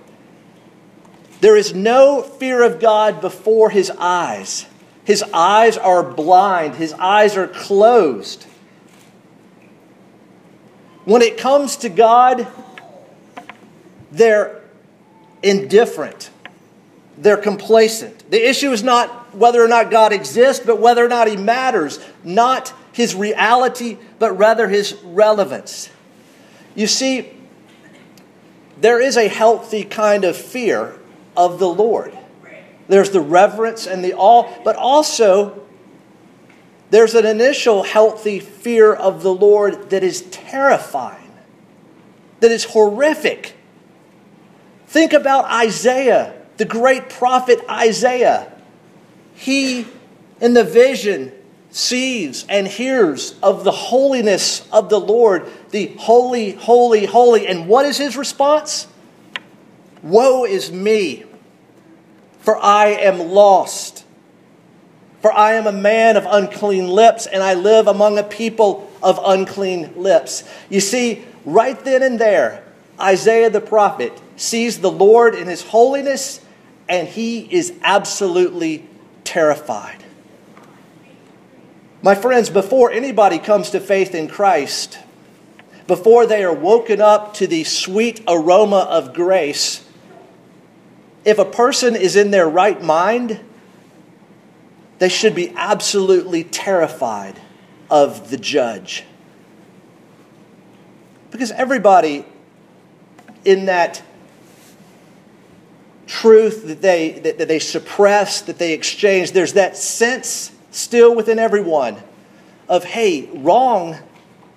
There 1.40 1.56
is 1.56 1.74
no 1.74 2.22
fear 2.22 2.62
of 2.62 2.80
God 2.80 3.20
before 3.20 3.70
His 3.70 3.90
eyes. 3.90 4.66
His 5.04 5.22
eyes 5.34 5.76
are 5.76 6.02
blind, 6.02 6.76
His 6.76 6.92
eyes 6.94 7.36
are 7.36 7.48
closed. 7.48 8.44
When 11.04 11.22
it 11.22 11.38
comes 11.38 11.76
to 11.78 11.88
God, 11.88 12.46
they're 14.12 14.62
indifferent, 15.42 16.30
they're 17.20 17.36
complacent. 17.36 18.30
The 18.30 18.48
issue 18.48 18.72
is 18.72 18.82
not 18.82 19.34
whether 19.34 19.62
or 19.62 19.68
not 19.68 19.90
God 19.90 20.12
exists, 20.12 20.64
but 20.64 20.80
whether 20.80 21.04
or 21.04 21.08
not 21.08 21.28
He 21.28 21.36
matters, 21.36 22.00
not 22.24 22.72
His 22.92 23.14
reality, 23.14 23.98
but 24.18 24.32
rather 24.32 24.68
His 24.68 24.94
relevance. 25.04 25.90
You 26.74 26.86
see, 26.86 27.30
there 28.80 29.00
is 29.00 29.16
a 29.16 29.28
healthy 29.28 29.84
kind 29.84 30.24
of 30.24 30.36
fear 30.36 30.98
of 31.36 31.58
the 31.58 31.68
Lord. 31.68 32.16
There's 32.88 33.10
the 33.10 33.20
reverence 33.20 33.86
and 33.86 34.02
the 34.02 34.14
awe, 34.14 34.50
but 34.64 34.76
also 34.76 35.62
there's 36.90 37.14
an 37.14 37.24
initial 37.24 37.84
healthy 37.84 38.40
fear 38.40 38.92
of 38.92 39.22
the 39.22 39.32
Lord 39.32 39.90
that 39.90 40.02
is 40.02 40.22
terrifying, 40.22 41.30
that 42.40 42.50
is 42.50 42.64
horrific. 42.64 43.54
Think 44.88 45.12
about 45.12 45.44
Isaiah, 45.44 46.39
the 46.60 46.66
great 46.66 47.08
prophet 47.08 47.64
Isaiah. 47.70 48.52
He, 49.32 49.86
in 50.42 50.52
the 50.52 50.62
vision, 50.62 51.32
sees 51.70 52.44
and 52.50 52.68
hears 52.68 53.34
of 53.42 53.64
the 53.64 53.70
holiness 53.70 54.68
of 54.70 54.90
the 54.90 55.00
Lord, 55.00 55.48
the 55.70 55.86
holy, 55.98 56.52
holy, 56.52 57.06
holy. 57.06 57.46
And 57.46 57.66
what 57.66 57.86
is 57.86 57.96
his 57.96 58.14
response? 58.14 58.86
Woe 60.02 60.44
is 60.44 60.70
me, 60.70 61.24
for 62.40 62.58
I 62.58 62.88
am 62.88 63.30
lost. 63.30 64.04
For 65.22 65.32
I 65.32 65.54
am 65.54 65.66
a 65.66 65.72
man 65.72 66.18
of 66.18 66.26
unclean 66.28 66.88
lips, 66.88 67.24
and 67.24 67.42
I 67.42 67.54
live 67.54 67.86
among 67.86 68.18
a 68.18 68.22
people 68.22 68.90
of 69.02 69.18
unclean 69.24 69.94
lips. 69.96 70.44
You 70.68 70.80
see, 70.80 71.24
right 71.46 71.82
then 71.86 72.02
and 72.02 72.18
there, 72.18 72.64
Isaiah 73.00 73.48
the 73.48 73.62
prophet 73.62 74.12
sees 74.36 74.80
the 74.80 74.90
Lord 74.90 75.34
in 75.34 75.46
his 75.46 75.62
holiness, 75.62 76.44
and 76.90 77.06
he 77.06 77.38
is 77.38 77.72
absolutely 77.82 78.84
terrified. 79.22 80.04
My 82.02 82.16
friends, 82.16 82.50
before 82.50 82.90
anybody 82.90 83.38
comes 83.38 83.70
to 83.70 83.80
faith 83.80 84.12
in 84.12 84.26
Christ, 84.26 84.98
before 85.86 86.26
they 86.26 86.42
are 86.42 86.52
woken 86.52 87.00
up 87.00 87.34
to 87.34 87.46
the 87.46 87.62
sweet 87.62 88.22
aroma 88.26 88.88
of 88.90 89.14
grace, 89.14 89.84
if 91.24 91.38
a 91.38 91.44
person 91.44 91.94
is 91.94 92.16
in 92.16 92.32
their 92.32 92.48
right 92.48 92.82
mind, 92.82 93.38
they 94.98 95.08
should 95.08 95.34
be 95.34 95.52
absolutely 95.54 96.42
terrified 96.42 97.40
of 97.88 98.30
the 98.30 98.36
judge. 98.36 99.04
Because 101.30 101.52
everybody 101.52 102.24
in 103.44 103.66
that 103.66 104.02
truth 106.10 106.66
that 106.66 106.82
they, 106.82 107.12
that, 107.20 107.38
that, 107.38 107.46
they 107.46 107.60
suppress, 107.60 108.42
that 108.42 108.58
they 108.58 108.72
exchange, 108.72 109.30
there's 109.30 109.52
that 109.52 109.76
sense 109.76 110.50
still 110.72 111.14
within 111.14 111.38
everyone 111.38 111.96
of, 112.68 112.82
hey, 112.82 113.30
wrong, 113.32 113.96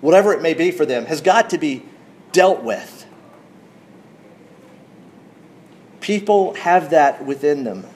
whatever 0.00 0.34
it 0.34 0.42
may 0.42 0.52
be 0.52 0.72
for 0.72 0.84
them, 0.84 1.06
has 1.06 1.20
got 1.20 1.50
to 1.50 1.58
be 1.58 1.84
dealt 2.32 2.64
with. 2.64 3.06
People 6.00 6.54
have 6.54 6.90
that 6.90 7.24
within 7.24 7.62
them. 7.62 7.86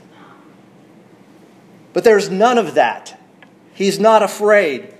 But 1.92 2.04
there's 2.04 2.30
none 2.30 2.58
of 2.58 2.74
that. 2.74 3.20
He's 3.74 3.98
not 3.98 4.22
afraid. 4.22 4.94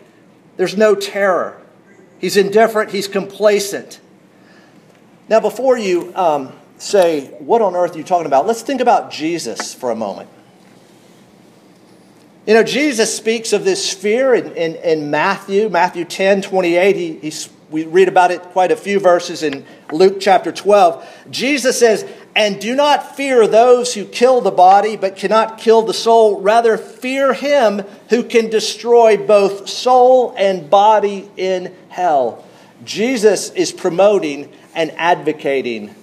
There's 0.57 0.77
no 0.77 0.97
terror. 0.97 1.61
He's 2.19 2.37
indifferent. 2.37 2.91
He's 2.91 3.07
complacent. 3.07 4.01
Now, 5.29 5.39
before 5.39 5.79
you 5.79 6.13
um, 6.17 6.58
say, 6.79 7.27
What 7.39 7.63
on 7.63 7.77
earth 7.77 7.95
are 7.95 7.99
you 7.99 8.05
talking 8.05 8.27
about? 8.27 8.47
let's 8.47 8.63
think 8.63 8.81
about 8.81 9.11
Jesus 9.11 9.75
for 9.75 9.91
a 9.91 9.97
moment. 9.97 10.29
You 12.47 12.55
know, 12.55 12.63
Jesus 12.63 13.15
speaks 13.15 13.53
of 13.53 13.65
this 13.65 13.93
fear 13.93 14.35
in, 14.35 14.57
in, 14.57 14.77
in 14.77 15.11
Matthew, 15.11 15.69
Matthew 15.69 16.07
10 16.07 16.43
28. 16.43 16.97
He, 16.97 17.31
he, 17.31 17.33
we 17.71 17.85
read 17.85 18.09
about 18.09 18.31
it 18.31 18.41
quite 18.41 18.73
a 18.73 18.77
few 18.77 18.99
verses 18.99 19.43
in 19.43 19.67
Luke 19.93 20.17
chapter 20.19 20.51
12. 20.51 21.07
Jesus 21.31 21.79
says, 21.79 22.11
and 22.35 22.61
do 22.61 22.77
not 22.77 23.17
fear 23.17 23.49
those 23.49 23.95
who 23.95 24.05
kill 24.05 24.41
the 24.41 24.53
body, 24.53 24.97
but 24.97 25.17
cannot 25.17 25.59
kill 25.59 25.83
the 25.83 25.93
soul. 25.93 26.41
Rather, 26.41 26.79
fear 26.79 27.33
him 27.35 27.81
who 28.11 28.23
can 28.23 28.49
destroy 28.49 29.17
both 29.17 29.69
soul 29.69 30.35
and 30.39 30.71
body 30.71 31.29
in 31.37 31.75
hell. 31.89 32.45
Jesus 32.85 33.51
is 33.51 33.73
promoting 33.73 34.53
and 34.75 34.93
advocating 34.93 35.95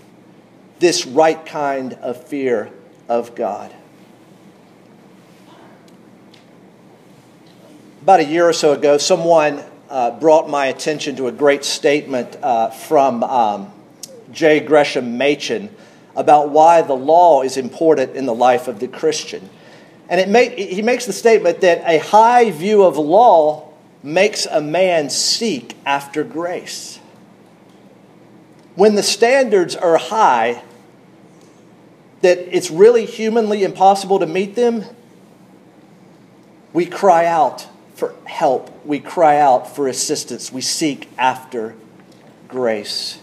this 0.85 1.07
right 1.07 1.47
kind 1.47 1.93
of 1.93 2.27
fear 2.27 2.69
of 3.09 3.33
God. 3.33 3.73
About 8.03 8.19
a 8.19 8.23
year 8.23 8.47
or 8.47 8.53
so 8.53 8.73
ago, 8.73 8.99
someone 8.99 9.63
uh, 9.89 10.11
brought 10.19 10.47
my 10.47 10.67
attention 10.67 11.15
to 11.15 11.25
a 11.25 11.31
great 11.31 11.65
statement 11.65 12.37
uh, 12.43 12.69
from 12.69 13.23
um, 13.23 13.73
J. 14.31 14.59
Gresham 14.59 15.17
Machen 15.17 15.75
about 16.15 16.51
why 16.51 16.83
the 16.83 16.93
law 16.93 17.41
is 17.41 17.57
important 17.57 18.15
in 18.15 18.27
the 18.27 18.35
life 18.35 18.67
of 18.67 18.79
the 18.79 18.87
Christian. 18.87 19.49
And 20.07 20.21
it 20.21 20.59
he 20.59 20.83
makes 20.83 21.07
the 21.07 21.13
statement 21.13 21.61
that 21.61 21.81
a 21.83 21.97
high 21.97 22.51
view 22.51 22.83
of 22.83 22.95
law 22.95 23.73
makes 24.03 24.45
a 24.45 24.61
man 24.61 25.09
seek 25.09 25.75
after 25.83 26.23
grace. 26.23 26.99
When 28.75 28.93
the 28.93 29.01
standards 29.01 29.75
are 29.75 29.97
high, 29.97 30.61
that 32.21 32.37
it's 32.55 32.71
really 32.71 33.05
humanly 33.05 33.63
impossible 33.63 34.19
to 34.19 34.25
meet 34.25 34.55
them, 34.55 34.83
we 36.73 36.85
cry 36.85 37.25
out 37.25 37.67
for 37.95 38.13
help. 38.25 38.85
We 38.85 38.99
cry 38.99 39.39
out 39.39 39.73
for 39.73 39.87
assistance. 39.87 40.51
We 40.51 40.61
seek 40.61 41.09
after 41.17 41.75
grace. 42.47 43.19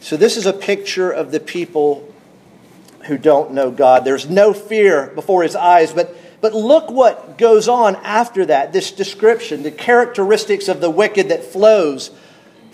So, 0.00 0.16
this 0.16 0.36
is 0.36 0.46
a 0.46 0.52
picture 0.52 1.10
of 1.10 1.32
the 1.32 1.40
people 1.40 2.12
who 3.06 3.18
don't 3.18 3.52
know 3.52 3.70
God. 3.70 4.04
There's 4.04 4.28
no 4.28 4.52
fear 4.52 5.12
before 5.14 5.42
his 5.42 5.54
eyes, 5.56 5.92
but, 5.92 6.16
but 6.40 6.54
look 6.54 6.90
what 6.90 7.38
goes 7.38 7.68
on 7.68 7.96
after 7.96 8.46
that 8.46 8.72
this 8.72 8.90
description, 8.90 9.62
the 9.62 9.70
characteristics 9.70 10.68
of 10.68 10.80
the 10.80 10.90
wicked 10.90 11.28
that 11.28 11.44
flows 11.44 12.10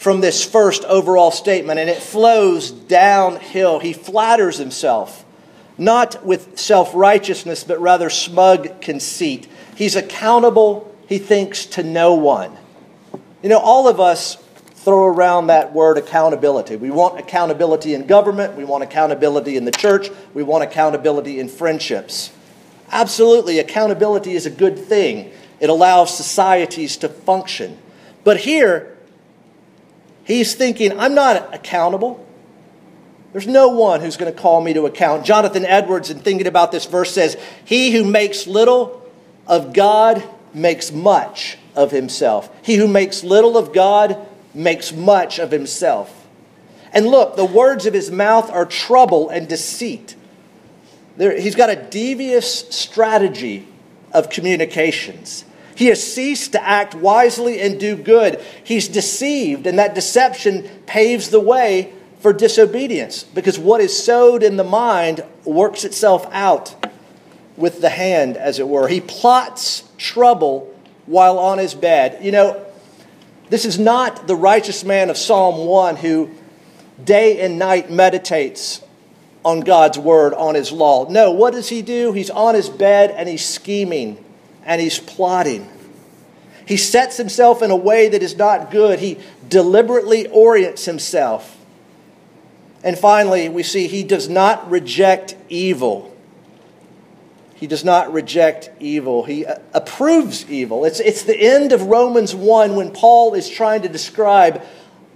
from 0.05 0.21
this 0.21 0.45
first 0.45 0.85
overall 0.85 1.31
statement, 1.31 1.81
and 1.81 1.88
it 1.88 1.97
flows 1.97 2.71
downhill. 2.71 3.79
He 3.79 3.95
flatters 3.95 4.59
himself, 4.59 5.25
not 5.79 6.27
with 6.27 6.59
self 6.59 6.95
righteousness, 6.95 7.64
but 7.64 7.81
rather 7.81 8.11
smug 8.11 8.83
conceit. 8.83 9.49
He's 9.75 9.97
accountable, 9.97 10.95
he 11.09 11.17
thinks, 11.17 11.64
to 11.64 11.83
no 11.83 12.12
one. 12.12 12.55
You 13.43 13.49
know, 13.49 13.59
all 13.59 13.88
of 13.88 13.99
us 13.99 14.37
throw 14.75 15.07
around 15.07 15.47
that 15.47 15.73
word 15.73 15.97
accountability. 15.97 16.77
We 16.77 16.90
want 16.90 17.19
accountability 17.19 17.95
in 17.95 18.07
government, 18.07 18.59
we 18.59 18.64
want 18.64 18.85
accountability 18.85 19.57
in 19.57 19.64
the 19.64 19.73
church, 19.73 20.11
we 20.35 20.43
want 20.43 20.64
accountability 20.64 21.40
in 21.40 21.49
friendships. 21.49 22.31
Absolutely, 22.90 23.59
accountability 23.59 24.35
is 24.35 24.45
a 24.45 24.51
good 24.51 24.79
thing. 24.79 25.33
It 25.61 25.71
allows 25.71 26.14
societies 26.14 26.99
to 26.99 27.09
function. 27.09 27.79
But 28.23 28.40
here, 28.40 28.93
he's 30.24 30.54
thinking, 30.54 30.98
I'm 30.98 31.14
not 31.14 31.54
accountable. 31.54 32.24
There's 33.32 33.46
no 33.46 33.68
one 33.68 34.00
who's 34.00 34.16
going 34.16 34.32
to 34.32 34.38
call 34.38 34.60
me 34.60 34.72
to 34.74 34.87
account. 34.87 35.24
Jonathan 35.24 35.64
Edwards, 35.64 36.10
in 36.10 36.20
thinking 36.20 36.46
about 36.46 36.70
this 36.70 36.87
verse, 36.87 37.12
says, 37.12 37.37
He 37.64 37.90
who 37.92 38.04
makes 38.04 38.46
little 38.46 39.02
of 39.46 39.72
God 39.72 40.22
makes 40.52 40.92
much 40.92 41.58
of 41.74 41.90
himself. 41.90 42.48
He 42.62 42.76
who 42.76 42.87
makes 42.87 43.24
little 43.24 43.58
of 43.58 43.72
God 43.72 44.24
makes 44.54 44.92
much 44.92 45.38
of 45.38 45.50
himself. 45.50 46.26
And 46.92 47.08
look, 47.08 47.34
the 47.34 47.44
words 47.44 47.87
of 47.87 47.92
his 47.92 48.10
mouth 48.10 48.50
are 48.50 48.64
trouble 48.64 49.28
and 49.28 49.48
deceit. 49.48 50.14
There, 51.16 51.37
he's 51.38 51.56
got 51.56 51.70
a 51.70 51.76
devious 51.76 52.68
strategy 52.70 53.66
of 54.12 54.30
communications. 54.30 55.44
He 55.74 55.87
has 55.87 56.02
ceased 56.02 56.52
to 56.52 56.62
act 56.62 56.94
wisely 56.94 57.60
and 57.60 57.80
do 57.80 57.96
good. 57.96 58.40
He's 58.62 58.88
deceived, 58.88 59.66
and 59.66 59.78
that 59.78 59.94
deception 59.94 60.68
paves 60.87 61.30
the 61.30 61.40
way 61.40 61.92
for 62.20 62.32
disobedience 62.32 63.24
because 63.24 63.58
what 63.58 63.80
is 63.80 63.96
sowed 63.96 64.42
in 64.42 64.56
the 64.56 64.64
mind 64.64 65.22
works 65.44 65.84
itself 65.84 66.26
out 66.32 66.74
with 67.56 67.80
the 67.80 67.90
hand, 67.90 68.37
as 68.37 68.58
it 68.58 68.68
were. 68.68 68.88
He 68.88 69.00
plots 69.00 69.84
trouble 69.98 70.74
while 71.06 71.38
on 71.38 71.58
his 71.58 71.74
bed. 71.74 72.24
You 72.24 72.32
know, 72.32 72.64
this 73.50 73.64
is 73.64 73.78
not 73.78 74.26
the 74.26 74.37
righteous 74.37 74.84
man 74.84 75.10
of 75.10 75.16
Psalm 75.16 75.66
1 75.66 75.96
who 75.96 76.30
day 77.02 77.40
and 77.40 77.58
night 77.58 77.90
meditates 77.90 78.80
on 79.44 79.60
God's 79.60 79.98
word, 79.98 80.32
on 80.32 80.54
his 80.54 80.72
law. 80.72 81.08
No, 81.10 81.32
what 81.32 81.52
does 81.52 81.68
he 81.68 81.82
do? 81.82 82.12
He's 82.12 82.30
on 82.30 82.54
his 82.54 82.70
bed 82.70 83.10
and 83.10 83.28
he's 83.28 83.44
scheming 83.44 84.23
and 84.64 84.81
he's 84.81 84.98
plotting. 84.98 85.68
He 86.66 86.77
sets 86.77 87.16
himself 87.16 87.62
in 87.62 87.70
a 87.70 87.77
way 87.77 88.09
that 88.09 88.22
is 88.22 88.37
not 88.37 88.70
good. 88.70 88.98
He 88.98 89.18
deliberately 89.48 90.27
orients 90.29 90.87
himself. 90.87 91.59
And 92.83 92.98
finally, 92.98 93.48
we 93.48 93.62
see 93.62 93.87
he 93.87 94.03
does 94.03 94.29
not 94.29 94.70
reject 94.70 95.37
evil. 95.48 96.14
He 97.55 97.66
does 97.66 97.85
not 97.85 98.12
reject 98.12 98.70
evil. 98.81 99.24
He 99.24 99.46
uh, 99.46 99.59
approves 99.72 100.48
evil. 100.50 100.85
It's, 100.85 101.00
it's 101.00 101.22
the 101.22 101.38
end 101.38 101.72
of 101.72 101.83
Romans 101.83 102.35
1 102.35 102.77
when 102.77 102.90
Paul 102.90 103.35
is 103.35 103.48
trying 103.48 103.83
to 103.83 103.88
describe 103.88 104.62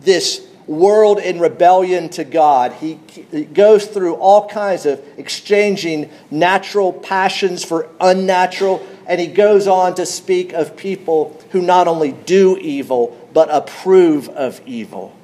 this 0.00 0.46
world 0.66 1.18
in 1.18 1.40
rebellion 1.40 2.08
to 2.11 2.24
God. 2.24 2.72
He, 2.74 3.00
he 3.30 3.44
goes 3.44 3.87
through 3.87 4.14
all 4.14 4.48
kinds 4.48 4.87
of 4.87 5.02
exchanging 5.18 6.11
natural 6.30 6.92
passions 6.92 7.64
for 7.64 7.88
unnatural, 8.00 8.87
and 9.08 9.18
he 9.18 9.26
goes 9.26 9.66
on 9.66 9.94
to 9.94 10.04
speak 10.04 10.52
of 10.52 10.76
people 10.76 11.40
who 11.50 11.62
not 11.62 11.88
only 11.88 12.12
do 12.12 12.58
evil, 12.58 13.18
but 13.32 13.48
approve 13.50 14.28
of 14.28 14.60
evil. 14.66 15.16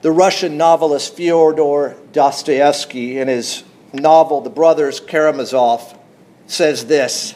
The 0.00 0.10
Russian 0.10 0.56
novelist 0.56 1.14
Fyodor 1.14 1.96
Dostoevsky, 2.12 3.18
in 3.18 3.28
his 3.28 3.62
novel 3.92 4.40
The 4.40 4.50
Brothers 4.50 4.98
Karamazov, 4.98 5.98
says 6.46 6.86
this 6.86 7.34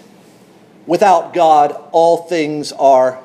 Without 0.87 1.35
God, 1.35 1.79
all 1.93 2.17
things 2.17 2.73
are 2.73 3.21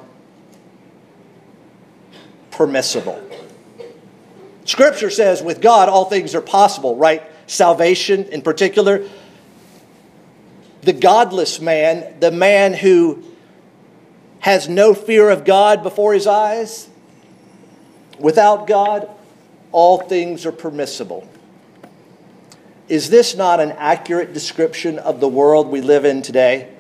permissible. 2.52 3.22
Scripture 4.66 5.10
says 5.10 5.42
with 5.42 5.62
God, 5.62 5.90
all 5.90 6.06
things 6.06 6.36
are 6.36 6.42
possible, 6.42 6.96
right? 6.96 7.24
Salvation 7.48 8.26
in 8.26 8.42
particular. 8.42 9.08
The 10.86 10.94
godless 10.94 11.60
man, 11.60 12.20
the 12.20 12.30
man 12.30 12.76
who 12.76 13.24
has 14.40 14.70
no 14.70 14.94
fear 14.94 15.32
of 15.32 15.44
God 15.44 15.82
before 15.82 16.14
his 16.14 16.28
eyes, 16.28 16.88
without 18.20 18.68
God, 18.68 19.10
all 19.72 19.98
things 19.98 20.46
are 20.46 20.52
permissible. 20.52 21.28
Is 22.88 23.10
this 23.10 23.36
not 23.36 23.60
an 23.60 23.72
accurate 23.72 24.32
description 24.32 25.00
of 25.00 25.20
the 25.20 25.28
world 25.28 25.70
we 25.70 25.82
live 25.82 26.06
in 26.06 26.22
today? 26.22 26.72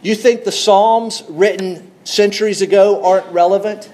You 0.00 0.14
think 0.14 0.44
the 0.44 0.52
Psalms 0.52 1.24
written 1.28 1.90
centuries 2.04 2.62
ago 2.62 3.04
aren't 3.04 3.26
relevant? 3.32 3.92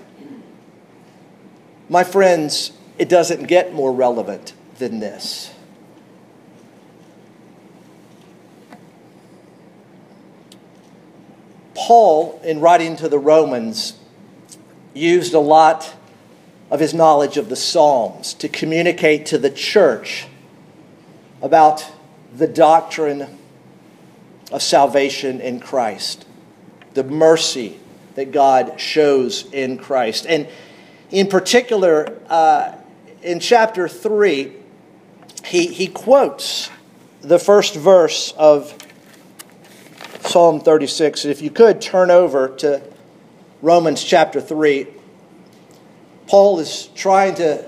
My 1.89 2.05
friends, 2.05 2.73
it 2.99 3.09
doesn't 3.09 3.45
get 3.45 3.73
more 3.73 3.91
relevant 3.91 4.53
than 4.77 5.01
this. 5.01 5.55
Paul, 11.81 12.39
in 12.45 12.61
writing 12.61 12.97
to 12.97 13.09
the 13.09 13.19
Romans, 13.19 13.95
used 14.93 15.33
a 15.33 15.41
lot 15.41 15.95
of 16.71 16.79
his 16.79 16.93
knowledge 16.93 17.39
of 17.39 17.49
the 17.49 17.57
Psalms 17.57 18.35
to 18.35 18.51
communicate 18.51 19.25
to 19.27 19.39
the 19.39 19.49
church 19.49 20.27
about 21.41 21.91
the 22.37 22.47
doctrine 22.47 23.39
of 24.53 24.63
salvation 24.63 25.41
in 25.41 25.59
Christ, 25.59 26.27
the 26.93 27.03
mercy 27.03 27.81
that 28.15 28.31
God 28.31 28.79
shows 28.79 29.51
in 29.51 29.79
Christ. 29.79 30.27
And 30.29 30.49
in 31.11 31.29
particular, 31.29 32.21
uh, 32.29 32.75
in 33.23 33.41
chapter 33.41 33.89
3, 33.89 34.53
he, 35.47 35.67
he 35.69 35.87
quotes 35.87 36.69
the 37.23 37.39
first 37.39 37.75
verse 37.75 38.33
of 38.37 38.75
Psalm 40.23 40.61
36. 40.61 41.25
If 41.25 41.43
you 41.43 41.51
could 41.51 41.81
turn 41.81 42.11
over 42.11 42.49
to 42.59 42.83
Romans 43.63 44.05
chapter 44.05 44.41
3, 44.41 44.87
Paul 46.27 46.61
is 46.61 46.89
trying 46.95 47.35
to 47.37 47.65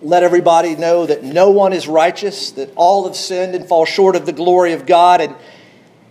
let 0.00 0.22
everybody 0.22 0.76
know 0.76 1.04
that 1.06 1.24
no 1.24 1.50
one 1.50 1.72
is 1.72 1.88
righteous, 1.88 2.52
that 2.52 2.72
all 2.76 3.06
have 3.06 3.16
sinned 3.16 3.54
and 3.54 3.66
fall 3.66 3.84
short 3.84 4.16
of 4.16 4.24
the 4.24 4.32
glory 4.32 4.72
of 4.72 4.86
God. 4.86 5.20
And 5.20 5.34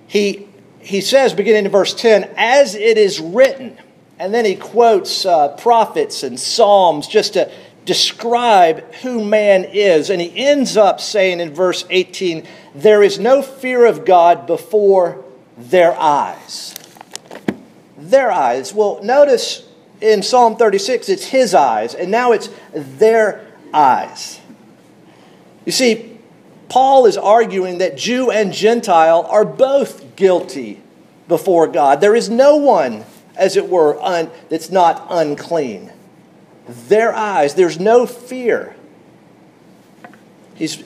he, 0.07 0.47
he 0.79 1.01
says, 1.01 1.33
beginning 1.33 1.65
in 1.65 1.71
verse 1.71 1.93
10, 1.93 2.29
as 2.37 2.75
it 2.75 2.97
is 2.97 3.19
written, 3.19 3.77
and 4.19 4.33
then 4.33 4.45
he 4.45 4.55
quotes 4.55 5.25
uh, 5.25 5.49
prophets 5.55 6.23
and 6.23 6.39
psalms 6.39 7.07
just 7.07 7.33
to 7.33 7.51
describe 7.85 8.93
who 8.95 9.23
man 9.23 9.63
is. 9.63 10.09
And 10.09 10.19
he 10.19 10.45
ends 10.45 10.75
up 10.75 10.99
saying 10.99 11.39
in 11.39 11.53
verse 11.53 11.85
18, 11.89 12.45
There 12.75 13.01
is 13.01 13.17
no 13.17 13.41
fear 13.41 13.85
of 13.85 14.05
God 14.05 14.45
before 14.45 15.23
their 15.57 15.99
eyes. 15.99 16.75
Their 17.97 18.31
eyes. 18.31 18.73
Well, 18.73 18.99
notice 19.03 19.67
in 19.99 20.21
Psalm 20.21 20.55
36, 20.55 21.09
it's 21.09 21.25
his 21.25 21.53
eyes, 21.53 21.95
and 21.95 22.11
now 22.11 22.31
it's 22.31 22.49
their 22.73 23.45
eyes. 23.73 24.39
You 25.65 25.71
see, 25.71 26.19
Paul 26.69 27.05
is 27.05 27.17
arguing 27.17 27.79
that 27.79 27.97
Jew 27.97 28.29
and 28.29 28.53
Gentile 28.53 29.25
are 29.29 29.45
both 29.45 30.15
guilty 30.15 30.81
before 31.27 31.67
God. 31.67 32.01
There 32.01 32.15
is 32.15 32.29
no 32.29 32.57
one 32.57 33.03
as 33.37 33.55
it 33.55 33.69
were, 33.69 34.01
un, 34.01 34.29
that's 34.49 34.69
not 34.69 35.07
unclean. 35.09 35.91
Their 36.67 37.13
eyes, 37.13 37.53
there's 37.53 37.79
no 37.79 38.05
fear. 38.05 38.75
He's, 40.55 40.83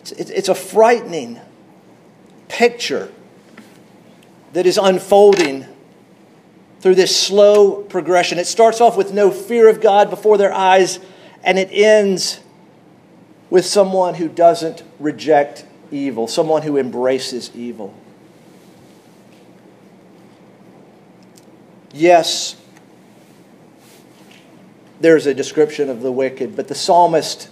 it's, 0.00 0.12
it's 0.12 0.48
a 0.48 0.54
frightening 0.54 1.40
picture 2.48 3.10
that 4.54 4.66
is 4.66 4.78
unfolding 4.78 5.66
through 6.80 6.94
this 6.94 7.14
slow 7.14 7.82
progression. 7.82 8.38
It 8.38 8.46
starts 8.46 8.80
off 8.80 8.96
with 8.96 9.12
no 9.12 9.30
fear 9.30 9.68
of 9.68 9.80
God 9.80 10.10
before 10.10 10.38
their 10.38 10.52
eyes, 10.52 11.00
and 11.42 11.58
it 11.58 11.68
ends 11.72 12.40
with 13.50 13.66
someone 13.66 14.14
who 14.14 14.28
doesn't 14.28 14.82
reject 14.98 15.66
evil, 15.90 16.28
someone 16.28 16.62
who 16.62 16.76
embraces 16.78 17.50
evil. 17.54 17.94
Yes, 21.92 22.56
there's 25.00 25.26
a 25.26 25.34
description 25.34 25.90
of 25.90 26.00
the 26.00 26.12
wicked, 26.12 26.54
but 26.54 26.68
the 26.68 26.74
psalmist 26.74 27.48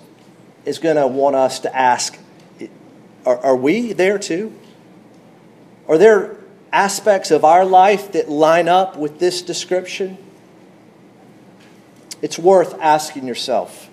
is 0.65 0.79
going 0.79 0.97
to 0.97 1.07
want 1.07 1.35
us 1.35 1.61
to 1.61 1.77
ask 1.77 2.19
are, 3.25 3.38
are, 3.38 3.57
we 3.57 3.93
there 3.93 4.19
too? 4.19 4.53
Are 5.87 5.97
there 5.97 6.41
aspects 6.73 7.31
of 7.31 7.45
our 7.45 7.65
life 7.65 8.13
that 8.13 8.29
line 8.29 8.69
up 8.69 8.97
with 8.97 9.19
this 9.19 9.43
description? 9.43 10.19
It's 12.23 12.39
worth 12.39 12.79
asking 12.81 13.27
yourself. 13.27 13.91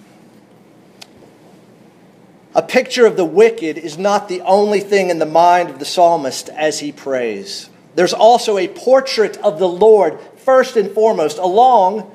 A 2.56 2.62
picture 2.62 3.06
of 3.06 3.16
the 3.16 3.26
wicked 3.26 3.78
is 3.78 3.98
not 3.98 4.28
the 4.28 4.42
only 4.42 4.80
thing 4.80 5.10
in 5.10 5.20
the 5.20 5.26
mind 5.26 5.70
of 5.70 5.80
the 5.80 5.86
psalmist 5.86 6.50
as 6.50 6.80
he 6.80 6.92
prays. 6.92 7.70
There's 7.96 8.14
also 8.14 8.58
a 8.58 8.68
portrait 8.68 9.38
of 9.38 9.60
the 9.60 9.68
Lord 9.68 10.20
first 10.38 10.76
and 10.78 10.92
foremost, 10.92 11.38
along 11.38 12.12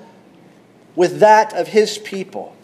with 0.96 1.20
that 1.20 1.52
of 1.52 1.68
his 1.68 1.98
people. 1.98 2.54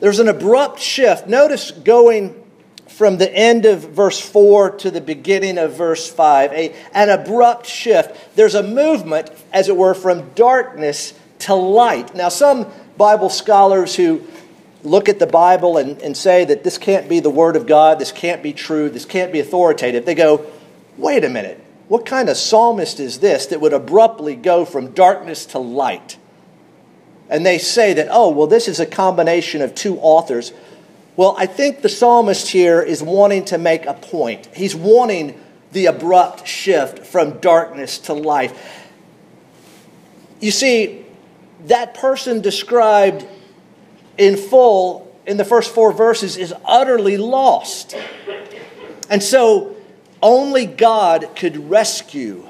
There's 0.00 0.18
an 0.18 0.28
abrupt 0.28 0.80
shift. 0.80 1.26
Notice 1.26 1.70
going 1.70 2.43
from 2.88 3.18
the 3.18 3.32
end 3.32 3.66
of 3.66 3.80
verse 3.80 4.20
4 4.20 4.72
to 4.78 4.90
the 4.90 5.00
beginning 5.00 5.58
of 5.58 5.76
verse 5.76 6.10
5, 6.10 6.52
a, 6.52 6.74
an 6.92 7.08
abrupt 7.10 7.66
shift. 7.66 8.36
There's 8.36 8.54
a 8.54 8.62
movement, 8.62 9.30
as 9.52 9.68
it 9.68 9.76
were, 9.76 9.94
from 9.94 10.30
darkness 10.34 11.14
to 11.40 11.54
light. 11.54 12.14
Now, 12.14 12.28
some 12.28 12.66
Bible 12.96 13.30
scholars 13.30 13.96
who 13.96 14.22
look 14.82 15.08
at 15.08 15.18
the 15.18 15.26
Bible 15.26 15.78
and, 15.78 16.00
and 16.02 16.16
say 16.16 16.44
that 16.44 16.62
this 16.62 16.78
can't 16.78 17.08
be 17.08 17.20
the 17.20 17.30
Word 17.30 17.56
of 17.56 17.66
God, 17.66 17.98
this 17.98 18.12
can't 18.12 18.42
be 18.42 18.52
true, 18.52 18.90
this 18.90 19.04
can't 19.04 19.32
be 19.32 19.40
authoritative, 19.40 20.04
they 20.04 20.14
go, 20.14 20.46
wait 20.96 21.24
a 21.24 21.28
minute. 21.28 21.60
What 21.88 22.06
kind 22.06 22.28
of 22.28 22.36
psalmist 22.36 23.00
is 23.00 23.18
this 23.18 23.46
that 23.46 23.60
would 23.60 23.72
abruptly 23.72 24.36
go 24.36 24.64
from 24.64 24.92
darkness 24.92 25.46
to 25.46 25.58
light? 25.58 26.16
And 27.28 27.44
they 27.44 27.58
say 27.58 27.94
that, 27.94 28.08
oh, 28.10 28.30
well, 28.30 28.46
this 28.46 28.68
is 28.68 28.80
a 28.80 28.86
combination 28.86 29.60
of 29.60 29.74
two 29.74 29.98
authors. 29.98 30.52
Well, 31.16 31.36
I 31.38 31.46
think 31.46 31.82
the 31.82 31.88
psalmist 31.88 32.48
here 32.48 32.82
is 32.82 33.02
wanting 33.02 33.44
to 33.46 33.58
make 33.58 33.86
a 33.86 33.94
point. 33.94 34.46
He's 34.54 34.74
wanting 34.74 35.40
the 35.72 35.86
abrupt 35.86 36.46
shift 36.46 37.00
from 37.00 37.38
darkness 37.38 37.98
to 37.98 38.14
life. 38.14 38.90
You 40.40 40.50
see, 40.50 41.04
that 41.66 41.94
person 41.94 42.40
described 42.40 43.26
in 44.18 44.36
full 44.36 45.04
in 45.26 45.36
the 45.36 45.44
first 45.44 45.72
four 45.72 45.92
verses 45.92 46.36
is 46.36 46.52
utterly 46.64 47.16
lost. 47.16 47.96
And 49.08 49.22
so 49.22 49.76
only 50.22 50.66
God 50.66 51.30
could 51.36 51.70
rescue 51.70 52.46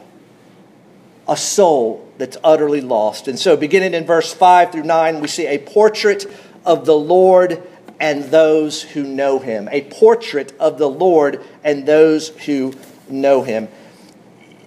a 1.29 1.37
soul 1.37 2.09
that's 2.18 2.37
utterly 2.44 2.81
lost. 2.81 3.29
And 3.29 3.38
so, 3.38 3.57
beginning 3.57 3.94
in 3.94 4.05
verse 4.05 4.33
5 4.33 4.72
through 4.72 4.83
9, 4.85 5.20
we 5.20 5.29
see 5.29 5.46
a 5.46 5.59
portrait 5.59 6.27
of 6.64 6.85
the 6.85 6.96
Lord 6.96 7.62
and 8.00 8.24
those 8.24 8.83
who 8.83 9.04
know 9.04 9.38
him. 9.38 9.68
A 9.70 9.83
portrait 9.83 10.52
of 10.59 10.78
the 10.78 10.88
Lord 10.88 11.42
and 11.62 11.87
those 11.87 12.28
who 12.28 12.74
know 13.09 13.42
him. 13.42 13.68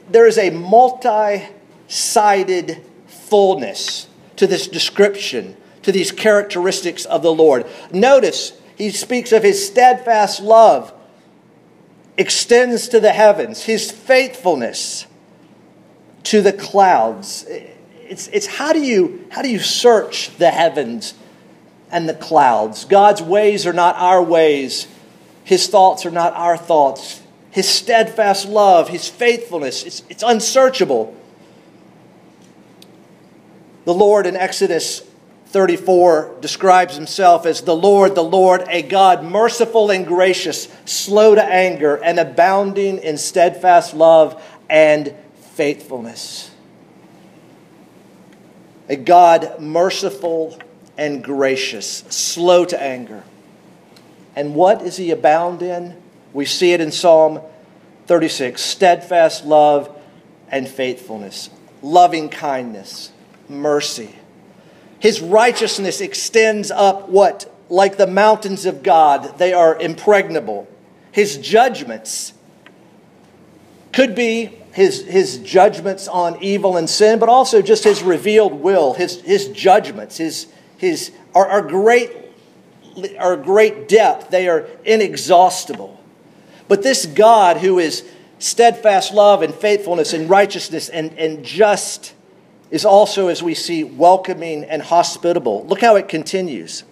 There 0.10 0.28
is 0.28 0.38
a 0.38 0.50
multi 0.50 1.48
sided 1.88 2.84
fullness 3.08 4.08
to 4.38 4.48
this 4.48 4.68
description, 4.68 5.58
to 5.84 5.92
these 5.92 6.12
characteristics 6.12 7.06
of 7.06 7.22
the 7.22 7.34
Lord. 7.34 7.66
Notice 7.92 8.54
he 8.78 8.92
speaks 8.92 9.32
of 9.32 9.44
his 9.44 9.66
steadfast 9.66 10.42
love 10.42 10.94
extends 12.18 12.88
to 12.90 13.00
the 13.00 13.12
heavens, 13.12 13.64
his 13.64 13.92
faithfulness 13.92 15.06
to 16.24 16.42
the 16.42 16.54
clouds. 16.54 17.46
It's, 17.48 18.28
it's 18.30 18.48
how, 18.48 18.74
do 18.74 18.80
you, 18.80 19.26
how 19.30 19.42
do 19.42 19.50
you 19.50 19.60
search 19.60 20.36
the 20.38 20.50
heavens 20.50 21.14
and 21.92 22.08
the 22.08 22.14
clouds? 22.14 22.86
God's 22.86 23.22
ways 23.22 23.66
are 23.66 23.74
not 23.74 23.96
our 23.96 24.22
ways, 24.22 24.88
his 25.44 25.68
thoughts 25.68 26.06
are 26.06 26.12
not 26.12 26.34
our 26.34 26.58
thoughts. 26.58 27.22
His 27.52 27.68
steadfast 27.68 28.48
love, 28.48 28.90
his 28.90 29.08
faithfulness, 29.08 29.84
it's, 29.84 30.04
it's 30.10 30.24
unsearchable. 30.24 31.16
The 33.86 33.94
Lord 33.94 34.28
in 34.28 34.36
Exodus 34.36 35.02
34 35.48 36.36
describes 36.42 36.96
himself 36.96 37.46
as 37.46 37.62
the 37.62 37.76
Lord, 37.76 38.16
the 38.16 38.24
Lord, 38.24 38.66
a 38.68 38.82
God 38.82 39.24
merciful 39.24 39.90
and 39.90 40.06
gracious, 40.06 40.68
slow 40.86 41.36
to 41.36 41.44
anger, 41.44 41.96
and 41.96 42.20
abounding 42.20 42.98
in 43.00 43.18
steadfast 43.18 43.94
love 43.94 44.44
and 44.70 45.16
faithfulness. 45.54 46.52
A 48.90 48.98
God 48.98 49.60
merciful 49.60 50.60
and 50.98 51.24
gracious, 51.24 52.04
slow 52.10 52.66
to 52.66 52.82
anger. 52.82 53.24
And 54.36 54.56
what 54.56 54.82
is 54.82 54.98
he 54.98 55.12
abound 55.12 55.62
in? 55.62 55.96
We 56.34 56.46
see 56.46 56.74
it 56.74 56.82
in 56.82 56.92
Psalm 56.92 57.42
36 58.08 58.62
steadfast 58.62 59.46
love 59.46 59.96
and 60.50 60.68
faithfulness, 60.68 61.50
loving 61.82 62.30
kindness 62.30 63.12
mercy. 63.50 64.16
His 65.00 65.22
righteousness 65.22 66.02
extends 66.02 66.72
up 66.72 67.10
what? 67.10 67.54
Like 67.70 67.98
the 67.98 68.08
mountains 68.08 68.66
of 68.66 68.82
God, 68.82 69.38
they 69.38 69.54
are 69.54 69.78
impregnable. 69.80 70.68
His 71.12 71.38
judgments 71.38 72.34
could 73.92 74.16
be 74.16 74.58
his, 74.72 75.04
his 75.06 75.40
judgments 75.40 76.08
on 76.08 76.42
evil 76.42 76.78
and 76.78 76.90
sin, 76.90 77.18
but 77.18 77.30
also 77.30 77.62
just 77.62 77.84
his 77.84 78.04
revealed 78.04 78.54
will, 78.54 78.94
his, 78.94 79.22
his 79.22 79.48
judgments, 79.48 80.18
his, 80.18 80.48
his, 80.78 81.12
are, 81.34 81.48
are, 81.48 81.62
great, 81.62 82.12
are 83.20 83.36
great 83.36 83.88
depth. 83.88 84.30
They 84.30 84.48
are 84.48 84.68
inexhaustible. 84.86 86.00
But 86.68 86.84
this 86.84 87.06
God 87.06 87.58
who 87.58 87.80
is 87.80 88.08
steadfast 88.40 89.14
love 89.14 89.42
and 89.42 89.54
faithfulness 89.54 90.14
and 90.14 90.30
righteousness 90.30 90.90
and, 90.90 91.14
and 91.18 91.44
just 91.44 92.14
is 92.70 92.86
also, 92.86 93.30
as 93.30 93.42
we 93.42 93.54
see, 93.54 93.84
welcoming 93.84 94.64
and 94.66 94.82
hospitable. 94.82 95.66
Look 95.68 95.82
how 95.82 95.96
it 95.96 96.10
continues 96.10 96.84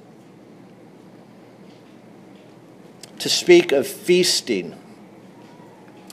to 3.20 3.30
speak 3.30 3.72
of 3.72 3.86
feasting 3.86 4.76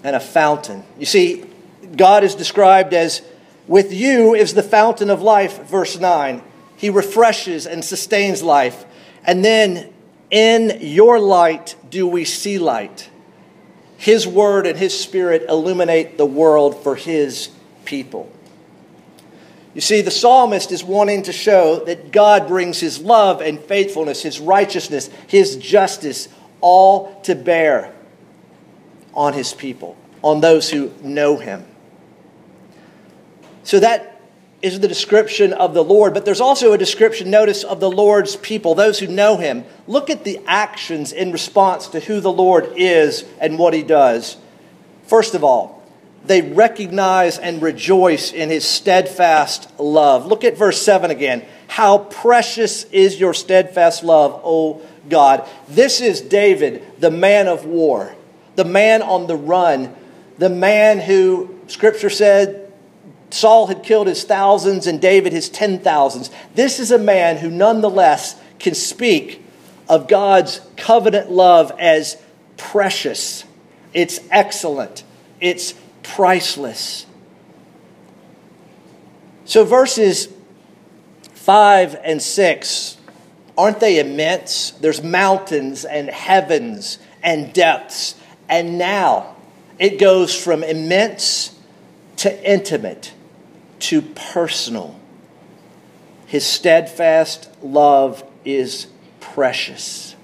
and 0.03 0.17
a 0.17 0.21
fountain. 0.21 0.85
You 0.99 1.07
see, 1.07 1.45
God 1.97 2.25
is 2.25 2.35
described 2.35 2.93
as 2.93 3.23
with 3.69 3.93
you 3.93 4.35
is 4.35 4.55
the 4.55 4.63
fountain 4.63 5.11
of 5.11 5.23
life, 5.23 5.63
verse 5.63 5.99
9. 5.99 6.43
He 6.77 6.91
refreshes 6.91 7.67
and 7.67 7.85
sustains 7.85 8.43
life. 8.43 8.85
And 9.25 9.45
then 9.45 9.93
in 10.31 10.79
your 10.81 11.19
light 11.19 11.77
do 11.91 12.07
we 12.07 12.25
see 12.25 12.59
light. 12.59 13.09
His 13.97 14.27
word 14.27 14.67
and 14.67 14.79
his 14.79 14.99
spirit 14.99 15.45
illuminate 15.49 16.19
the 16.19 16.27
world 16.27 16.83
for 16.83 16.97
his 16.97 17.51
people. 17.85 18.31
You 19.75 19.81
see, 19.81 20.01
the 20.01 20.11
psalmist 20.11 20.71
is 20.71 20.85
wanting 20.85 21.23
to 21.23 21.33
show 21.33 21.85
that 21.85 22.13
God 22.13 22.47
brings 22.47 22.81
his 22.81 23.01
love 23.01 23.41
and 23.41 23.59
faithfulness, 23.61 24.23
his 24.23 24.39
righteousness, 24.39 25.09
his 25.29 25.57
justice, 25.57 26.29
all 26.61 27.21
to 27.23 27.35
bear 27.35 27.95
on 29.15 29.33
his 29.33 29.55
people, 29.55 29.97
on 30.23 30.41
those 30.41 30.71
who 30.71 30.93
know 31.03 31.37
him. 31.37 31.65
So 33.65 33.81
that 33.81 34.12
is 34.63 34.79
the 34.79 34.89
description 34.89 35.53
of 35.53 35.75
the 35.75 35.83
Lord, 35.83 36.15
but 36.15 36.25
there's 36.25 36.41
also 36.41 36.73
a 36.73 36.79
description, 36.79 37.31
notice, 37.31 37.65
of 37.65 37.81
the 37.81 37.91
Lord's 37.91 38.37
people, 38.37 38.75
those 38.75 39.01
who 39.01 39.09
know 39.09 39.37
him. 39.37 39.65
Look 39.89 40.09
at 40.09 40.23
the 40.23 40.41
actions 40.47 41.13
in 41.13 41.33
response 41.33 41.89
to 41.89 42.01
who 42.01 42.21
the 42.21 42.33
Lord 42.33 42.73
is 42.77 43.25
and 43.41 43.59
what 43.59 43.75
he 43.75 43.83
does. 43.83 44.37
First 45.07 45.35
of 45.35 45.43
all, 45.43 45.83
they 46.25 46.43
recognize 46.43 47.39
and 47.39 47.61
rejoice 47.61 48.33
in 48.33 48.51
his 48.51 48.65
steadfast 48.65 49.69
love. 49.81 50.27
Look 50.27 50.45
at 50.45 50.57
verse 50.57 50.81
7 50.81 51.11
again. 51.11 51.45
How 51.67 51.99
precious 51.99 52.85
is 52.85 53.19
your 53.19 53.35
steadfast 53.35 54.05
love, 54.05 54.41
O 54.45 54.81
God. 55.09 55.49
This 55.69 56.01
is 56.01 56.21
David, 56.21 56.85
the 57.01 57.11
man 57.11 57.49
of 57.49 57.65
war, 57.65 58.15
the 58.55 58.65
man 58.65 59.03
on 59.03 59.27
the 59.27 59.37
run, 59.37 59.93
the 60.39 60.49
man 60.49 61.01
who, 61.01 61.59
Scripture 61.67 62.11
said, 62.11 62.62
Saul 63.33 63.67
had 63.69 63.83
killed 63.83 64.09
his 64.09 64.25
thousands 64.25 64.87
and 64.87 65.01
David 65.01 65.33
his 65.33 65.49
ten 65.49 65.79
thousands. 65.79 66.31
This 66.55 66.79
is 66.79 66.91
a 66.91 66.99
man 66.99 67.39
who 67.39 67.51
nonetheless 67.51 68.39
can 68.59 68.75
speak 68.75 69.43
of 69.89 70.07
God's 70.07 70.61
covenant 70.77 71.31
love 71.31 71.73
as 71.79 72.17
precious. 72.57 73.45
It's 73.95 74.21
excellent. 74.31 75.03
It's 75.41 75.75
priceless. 76.03 77.07
So, 79.45 79.65
verses 79.65 80.29
5 81.35 81.97
and 82.05 82.23
6, 82.23 82.97
aren't 83.57 83.81
they 83.81 83.99
immense? 83.99 84.71
There's 84.73 85.03
mountains 85.03 85.85
and 85.85 86.09
heavens 86.11 86.99
and 87.23 87.53
depths. 87.53 88.15
And 88.49 88.79
now 88.79 89.37
it 89.79 89.99
goes 89.99 90.35
from 90.35 90.63
immense 90.63 91.59
to 92.19 92.51
intimate 92.51 93.13
to 93.83 94.01
personal. 94.01 94.99
His 96.27 96.47
steadfast 96.47 97.51
love 97.63 98.25
is 98.45 98.87
precious. 99.21 100.15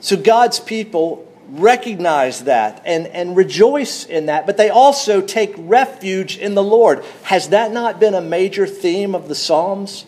So 0.00 0.16
God's 0.16 0.58
people 0.58 1.30
recognize 1.48 2.44
that 2.44 2.82
and, 2.84 3.06
and 3.06 3.36
rejoice 3.36 4.04
in 4.04 4.26
that, 4.26 4.46
but 4.46 4.56
they 4.56 4.70
also 4.70 5.20
take 5.20 5.54
refuge 5.56 6.38
in 6.38 6.54
the 6.54 6.62
Lord. 6.62 7.04
Has 7.24 7.50
that 7.50 7.72
not 7.72 8.00
been 8.00 8.14
a 8.14 8.20
major 8.20 8.66
theme 8.66 9.14
of 9.14 9.28
the 9.28 9.34
Psalms? 9.34 10.06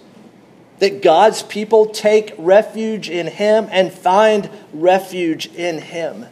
That 0.78 1.02
God's 1.02 1.42
people 1.42 1.86
take 1.86 2.34
refuge 2.38 3.08
in 3.08 3.26
Him 3.26 3.68
and 3.70 3.92
find 3.92 4.50
refuge 4.72 5.46
in 5.54 5.80
Him. 5.80 6.26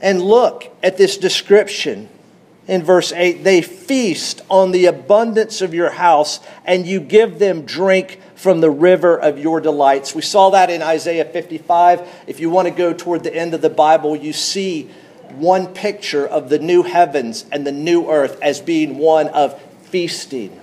And 0.00 0.20
look 0.20 0.66
at 0.82 0.96
this 0.96 1.16
description 1.16 2.08
in 2.68 2.82
verse 2.82 3.12
8 3.12 3.44
they 3.44 3.62
feast 3.62 4.42
on 4.50 4.72
the 4.72 4.86
abundance 4.86 5.62
of 5.62 5.72
your 5.72 5.90
house, 5.90 6.40
and 6.64 6.86
you 6.86 7.00
give 7.00 7.38
them 7.38 7.62
drink 7.62 8.20
from 8.34 8.60
the 8.60 8.70
river 8.70 9.16
of 9.18 9.38
your 9.38 9.60
delights. 9.60 10.14
We 10.14 10.22
saw 10.22 10.50
that 10.50 10.70
in 10.70 10.82
Isaiah 10.82 11.24
55. 11.24 12.24
If 12.26 12.40
you 12.40 12.50
want 12.50 12.68
to 12.68 12.74
go 12.74 12.92
toward 12.92 13.22
the 13.22 13.34
end 13.34 13.54
of 13.54 13.62
the 13.62 13.70
Bible, 13.70 14.16
you 14.16 14.32
see 14.32 14.90
one 15.30 15.68
picture 15.68 16.26
of 16.26 16.48
the 16.48 16.58
new 16.58 16.82
heavens 16.82 17.44
and 17.50 17.66
the 17.66 17.72
new 17.72 18.10
earth 18.10 18.38
as 18.42 18.60
being 18.60 18.98
one 18.98 19.28
of 19.28 19.60
feasting, 19.84 20.60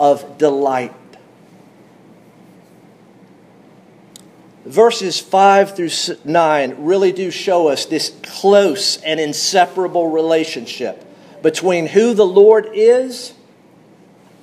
of 0.00 0.38
delight. 0.38 0.92
Verses 4.64 5.20
5 5.20 5.76
through 5.76 5.90
9 6.24 6.84
really 6.84 7.12
do 7.12 7.30
show 7.30 7.68
us 7.68 7.86
this 7.86 8.14
close 8.24 9.00
and 9.02 9.20
inseparable 9.20 10.08
relationship 10.08 11.05
between 11.42 11.86
who 11.86 12.14
the 12.14 12.26
Lord 12.26 12.68
is 12.72 13.32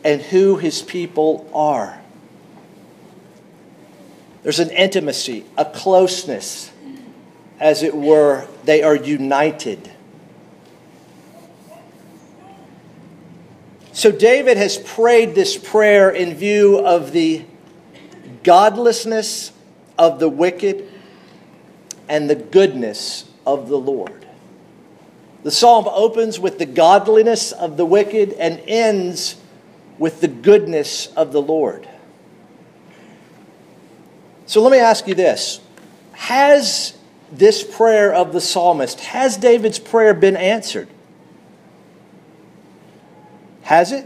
and 0.04 0.22
who 0.22 0.58
his 0.58 0.82
people 0.82 1.50
are. 1.54 2.00
There's 4.44 4.60
an 4.60 4.72
intimacy, 4.72 5.46
a 5.58 5.66
closeness, 5.66 6.72
as 7.60 7.82
it 7.82 7.96
were. 7.96 8.46
They 8.66 8.84
are 8.84 8.96
united. 8.96 9.90
So 13.94 14.12
David 14.12 14.58
has 14.58 14.78
prayed 14.78 15.36
this 15.36 15.56
prayer 15.56 16.10
in 16.10 16.34
view 16.34 16.80
of 16.80 17.12
the 17.12 17.46
godlessness 18.44 19.54
of 19.98 20.20
the 20.20 20.28
wicked 20.28 20.90
and 22.10 22.30
the 22.30 22.36
goodness 22.36 23.26
of 23.46 23.70
the 23.70 23.78
Lord. 23.78 24.23
The 25.44 25.52
psalm 25.52 25.88
opens 25.90 26.40
with 26.40 26.58
the 26.58 26.66
godliness 26.66 27.52
of 27.52 27.76
the 27.76 27.86
wicked 27.86 28.34
and 28.34 28.62
ends 28.66 29.36
with 30.00 30.22
the 30.22 30.28
goodness 30.28 31.08
of 31.08 31.34
the 31.34 31.42
Lord. 31.42 31.88
So 34.46 34.62
let 34.62 34.72
me 34.72 34.80
ask 34.80 35.08
you 35.08 35.16
this 35.16 35.60
Has 36.14 36.98
this 37.32 37.64
prayer 37.64 38.14
of 38.14 38.32
the 38.32 38.42
psalmist, 38.42 39.02
has 39.02 39.36
David's 39.36 39.80
prayer 39.80 40.14
been 40.14 40.38
answered? 40.38 40.88
Has 43.64 43.92
it? 43.92 44.06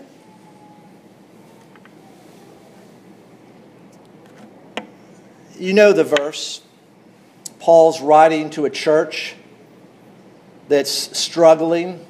You 5.60 5.74
know 5.74 5.94
the 5.94 6.04
verse. 6.04 6.62
Paul's 7.60 8.02
writing 8.02 8.50
to 8.52 8.66
a 8.66 8.70
church 8.70 9.36
that's 10.68 11.18
struggling, 11.18 12.06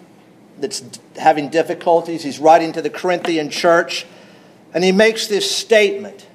that's 0.60 0.84
having 1.16 1.50
difficulties. 1.50 2.24
He's 2.24 2.40
writing 2.40 2.74
to 2.74 2.82
the 2.82 2.90
Corinthian 2.90 3.50
church, 3.50 4.06
and 4.74 4.84
he 4.84 4.92
makes 4.92 5.28
this 5.28 5.50
statement 5.50 6.28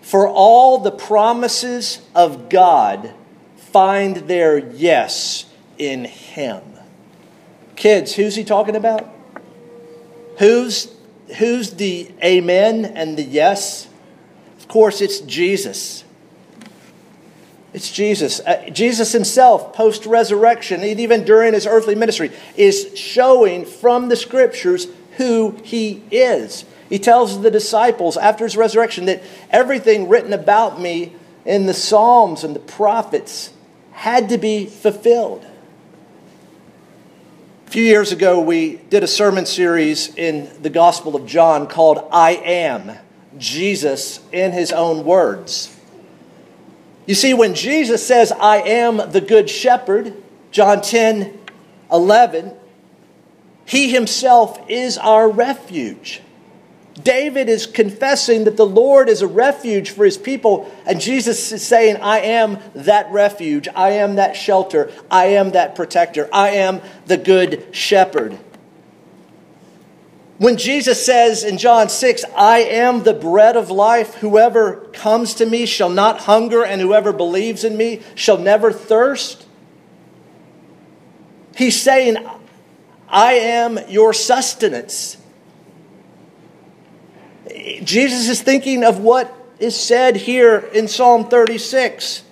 For 0.00 0.28
all 0.28 0.78
the 0.78 0.92
promises 0.92 2.00
of 2.14 2.48
God 2.48 3.12
find 3.56 4.16
their 4.28 4.56
yes 4.56 5.46
in 5.78 6.04
Him. 6.04 6.62
Kids, 7.74 8.14
who's 8.14 8.34
he 8.34 8.44
talking 8.44 8.74
about? 8.74 9.06
Who's, 10.38 10.90
who's 11.38 11.72
the 11.72 12.10
amen 12.24 12.86
and 12.86 13.18
the 13.18 13.22
yes? 13.22 13.88
Of 14.58 14.68
course, 14.68 15.00
it's 15.00 15.20
Jesus. 15.20 16.04
It's 17.76 17.92
Jesus. 17.92 18.40
Uh, 18.40 18.70
Jesus 18.70 19.12
himself, 19.12 19.74
post 19.74 20.06
resurrection, 20.06 20.82
even 20.82 21.24
during 21.24 21.52
his 21.52 21.66
earthly 21.66 21.94
ministry, 21.94 22.32
is 22.56 22.98
showing 22.98 23.66
from 23.66 24.08
the 24.08 24.16
scriptures 24.16 24.86
who 25.18 25.54
he 25.62 26.02
is. 26.10 26.64
He 26.88 26.98
tells 26.98 27.42
the 27.42 27.50
disciples 27.50 28.16
after 28.16 28.44
his 28.44 28.56
resurrection 28.56 29.04
that 29.04 29.22
everything 29.50 30.08
written 30.08 30.32
about 30.32 30.80
me 30.80 31.12
in 31.44 31.66
the 31.66 31.74
Psalms 31.74 32.44
and 32.44 32.56
the 32.56 32.60
prophets 32.60 33.52
had 33.92 34.30
to 34.30 34.38
be 34.38 34.64
fulfilled. 34.64 35.44
A 37.66 37.70
few 37.70 37.84
years 37.84 38.10
ago, 38.10 38.40
we 38.40 38.76
did 38.88 39.04
a 39.04 39.08
sermon 39.08 39.44
series 39.44 40.14
in 40.14 40.50
the 40.62 40.70
Gospel 40.70 41.14
of 41.14 41.26
John 41.26 41.66
called 41.66 42.08
I 42.10 42.36
Am 42.36 42.96
Jesus 43.36 44.20
in 44.32 44.52
His 44.52 44.72
Own 44.72 45.04
Words. 45.04 45.75
You 47.06 47.14
see, 47.14 47.34
when 47.34 47.54
Jesus 47.54 48.04
says, 48.04 48.32
I 48.32 48.58
am 48.58 48.96
the 49.12 49.20
good 49.20 49.48
shepherd, 49.48 50.14
John 50.50 50.82
10 50.82 51.38
11, 51.90 52.52
he 53.64 53.90
himself 53.90 54.58
is 54.68 54.98
our 54.98 55.28
refuge. 55.28 56.20
David 57.02 57.48
is 57.48 57.66
confessing 57.66 58.44
that 58.44 58.56
the 58.56 58.66
Lord 58.66 59.08
is 59.08 59.20
a 59.20 59.26
refuge 59.26 59.90
for 59.90 60.04
his 60.04 60.16
people, 60.16 60.72
and 60.86 61.00
Jesus 61.00 61.52
is 61.52 61.64
saying, 61.64 61.98
I 61.98 62.20
am 62.20 62.58
that 62.74 63.12
refuge. 63.12 63.68
I 63.74 63.90
am 63.90 64.16
that 64.16 64.34
shelter. 64.34 64.90
I 65.10 65.26
am 65.26 65.50
that 65.50 65.74
protector. 65.74 66.28
I 66.32 66.50
am 66.50 66.80
the 67.06 67.18
good 67.18 67.66
shepherd. 67.72 68.38
When 70.38 70.58
Jesus 70.58 71.04
says 71.04 71.44
in 71.44 71.56
John 71.56 71.88
6, 71.88 72.24
I 72.36 72.58
am 72.58 73.04
the 73.04 73.14
bread 73.14 73.56
of 73.56 73.70
life, 73.70 74.16
whoever 74.16 74.76
comes 74.92 75.34
to 75.34 75.46
me 75.46 75.64
shall 75.64 75.88
not 75.88 76.20
hunger, 76.20 76.62
and 76.62 76.80
whoever 76.80 77.12
believes 77.12 77.64
in 77.64 77.76
me 77.76 78.02
shall 78.14 78.36
never 78.36 78.70
thirst, 78.70 79.46
he's 81.56 81.80
saying, 81.80 82.18
I 83.08 83.34
am 83.34 83.78
your 83.88 84.12
sustenance. 84.12 85.16
Jesus 87.82 88.28
is 88.28 88.42
thinking 88.42 88.84
of 88.84 88.98
what 88.98 89.32
is 89.58 89.74
said 89.74 90.16
here 90.16 90.58
in 90.58 90.86
Psalm 90.86 91.28
36. 91.28 92.24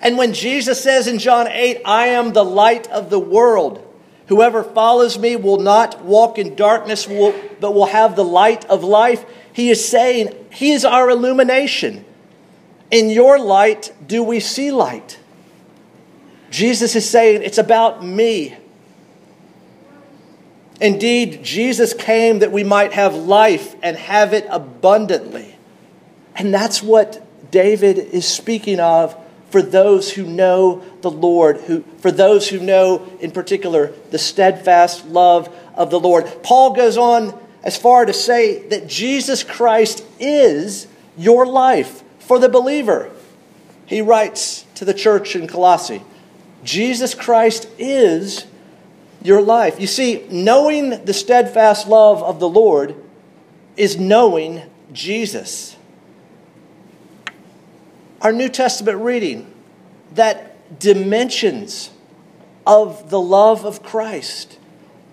And 0.00 0.18
when 0.18 0.32
Jesus 0.34 0.82
says 0.82 1.06
in 1.06 1.20
John 1.20 1.46
8, 1.46 1.82
I 1.84 2.08
am 2.08 2.32
the 2.32 2.44
light 2.44 2.88
of 2.88 3.08
the 3.08 3.20
world, 3.20 3.85
Whoever 4.28 4.64
follows 4.64 5.18
me 5.18 5.36
will 5.36 5.60
not 5.60 6.04
walk 6.04 6.38
in 6.38 6.56
darkness, 6.56 7.06
but 7.06 7.74
will 7.74 7.86
have 7.86 8.16
the 8.16 8.24
light 8.24 8.64
of 8.66 8.82
life. 8.82 9.24
He 9.52 9.70
is 9.70 9.86
saying, 9.86 10.34
He 10.50 10.72
is 10.72 10.84
our 10.84 11.08
illumination. 11.08 12.04
In 12.90 13.10
your 13.10 13.38
light 13.38 13.92
do 14.06 14.22
we 14.22 14.40
see 14.40 14.70
light. 14.70 15.18
Jesus 16.50 16.96
is 16.96 17.08
saying, 17.08 17.42
It's 17.42 17.58
about 17.58 18.04
me. 18.04 18.56
Indeed, 20.80 21.42
Jesus 21.42 21.94
came 21.94 22.40
that 22.40 22.52
we 22.52 22.62
might 22.62 22.92
have 22.92 23.14
life 23.14 23.74
and 23.82 23.96
have 23.96 24.34
it 24.34 24.46
abundantly. 24.50 25.56
And 26.34 26.52
that's 26.52 26.82
what 26.82 27.22
David 27.50 27.98
is 27.98 28.26
speaking 28.26 28.78
of 28.78 29.16
for 29.56 29.62
those 29.62 30.12
who 30.12 30.26
know 30.26 30.84
the 31.00 31.10
Lord, 31.10 31.56
who, 31.62 31.82
for 32.00 32.10
those 32.10 32.46
who 32.46 32.60
know, 32.60 33.10
in 33.20 33.30
particular, 33.30 33.90
the 34.10 34.18
steadfast 34.18 35.06
love 35.06 35.48
of 35.74 35.88
the 35.88 35.98
Lord. 35.98 36.26
Paul 36.42 36.74
goes 36.74 36.98
on 36.98 37.32
as 37.62 37.74
far 37.74 38.04
to 38.04 38.12
say 38.12 38.68
that 38.68 38.86
Jesus 38.86 39.42
Christ 39.42 40.04
is 40.20 40.86
your 41.16 41.46
life 41.46 42.02
for 42.18 42.38
the 42.38 42.50
believer. 42.50 43.10
He 43.86 44.02
writes 44.02 44.66
to 44.74 44.84
the 44.84 44.92
church 44.92 45.34
in 45.34 45.46
Colossae 45.46 46.02
Jesus 46.62 47.14
Christ 47.14 47.66
is 47.78 48.44
your 49.22 49.40
life. 49.40 49.80
You 49.80 49.86
see, 49.86 50.26
knowing 50.30 51.02
the 51.06 51.14
steadfast 51.14 51.88
love 51.88 52.22
of 52.22 52.40
the 52.40 52.48
Lord 52.48 52.94
is 53.74 53.98
knowing 53.98 54.64
Jesus 54.92 55.75
our 58.20 58.32
New 58.32 58.48
Testament 58.48 58.98
reading 58.98 59.52
that 60.14 60.78
dimensions 60.78 61.90
of 62.66 63.10
the 63.10 63.20
love 63.20 63.64
of 63.64 63.82
Christ. 63.82 64.58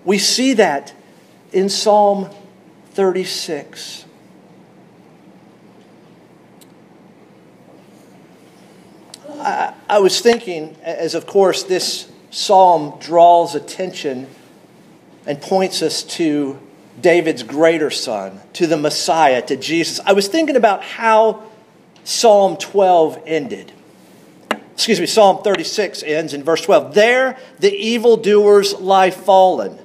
We 0.05 0.17
see 0.17 0.53
that 0.53 0.93
in 1.51 1.69
Psalm 1.69 2.29
36. 2.91 4.05
I, 9.39 9.73
I, 9.89 9.99
was 9.99 10.21
thinking, 10.21 10.75
as 10.83 11.15
of 11.15 11.27
course 11.27 11.63
this 11.63 12.09
psalm 12.31 12.97
draws 12.99 13.55
attention 13.55 14.27
and 15.25 15.41
points 15.41 15.81
us 15.81 16.03
to 16.03 16.59
David's 16.99 17.43
greater 17.43 17.89
son, 17.89 18.39
to 18.53 18.67
the 18.67 18.77
Messiah, 18.77 19.41
to 19.43 19.55
Jesus. 19.55 19.99
I 20.05 20.13
was 20.13 20.27
thinking 20.27 20.55
about 20.55 20.83
how 20.83 21.43
Psalm 22.03 22.57
12 22.57 23.21
ended. 23.25 23.71
Excuse 24.73 24.99
me, 24.99 25.05
Psalm 25.05 25.43
36 25.43 26.03
ends 26.03 26.33
in 26.33 26.43
verse 26.43 26.61
12. 26.61 26.93
There 26.93 27.37
the 27.59 27.71
evildoers 27.71 28.73
lie 28.73 29.11
fallen. 29.11 29.79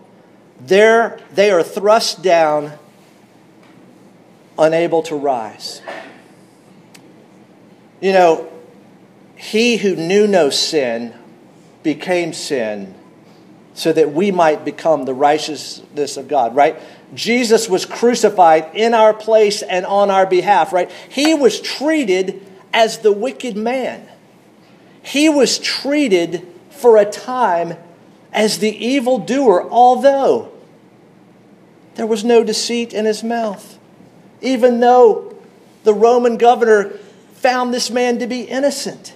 There 0.61 1.21
they 1.33 1.51
are 1.51 1.63
thrust 1.63 2.23
down, 2.23 2.73
unable 4.59 5.03
to 5.05 5.15
rise. 5.15 5.83
You 8.01 8.13
know, 8.13 8.53
he 9.37 9.77
who 9.77 9.95
knew 9.95 10.27
no 10.27 10.51
sin 10.51 11.15
became 11.83 12.33
sin 12.33 12.95
so 13.75 13.93
that 13.93 14.13
we 14.13 14.33
might 14.33 14.65
become 14.65 15.05
the 15.05 15.15
righteousness 15.15 16.17
of 16.17 16.27
God, 16.27 16.57
right? 16.57 16.77
Jesus 17.15 17.69
was 17.69 17.87
crucified 17.87 18.71
in 18.75 18.95
our 18.95 19.15
place 19.15 19.63
and 19.63 19.87
on 19.87 20.11
our 20.11 20.27
behalf, 20.27 20.73
right? 20.73 20.91
He 21.09 21.35
was 21.35 21.61
treated 21.61 22.45
as 22.73 22.99
the 22.99 23.13
wicked 23.13 23.57
man. 23.57 24.07
He 25.03 25.29
was 25.29 25.59
treated 25.59 26.47
for 26.71 26.97
a 26.97 27.05
time 27.05 27.77
as 28.33 28.59
the 28.59 28.77
evildoer, 28.85 29.69
although 29.71 30.53
there 31.95 32.07
was 32.07 32.25
no 32.25 32.45
deceit 32.45 32.93
in 32.93 33.07
his 33.07 33.25
mouth. 33.25 33.79
Even 34.41 34.81
though 34.81 35.37
the 35.85 35.95
Roman 35.95 36.37
governor 36.37 36.91
found 37.33 37.73
this 37.73 37.91
man 37.91 38.19
to 38.19 38.27
be 38.27 38.43
innocent. 38.43 39.15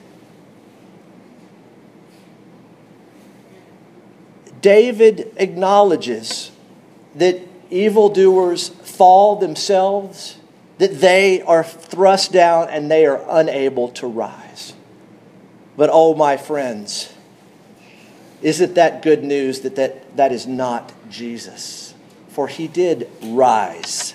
David 4.60 5.32
acknowledges 5.36 6.52
that 7.16 7.40
evildoers 7.72 8.68
fall 8.68 9.36
themselves, 9.36 10.36
that 10.78 11.00
they 11.00 11.42
are 11.42 11.64
thrust 11.64 12.32
down 12.32 12.68
and 12.68 12.90
they 12.90 13.06
are 13.06 13.24
unable 13.28 13.88
to 13.88 14.06
rise. 14.06 14.74
But 15.76 15.90
oh, 15.92 16.14
my 16.14 16.36
friends, 16.36 17.12
isn't 18.42 18.74
that 18.74 19.02
good 19.02 19.24
news 19.24 19.60
that 19.60 19.76
that, 19.76 20.16
that 20.16 20.32
is 20.32 20.46
not 20.46 20.92
Jesus? 21.08 21.94
For 22.28 22.48
he 22.48 22.68
did 22.68 23.08
rise 23.22 24.14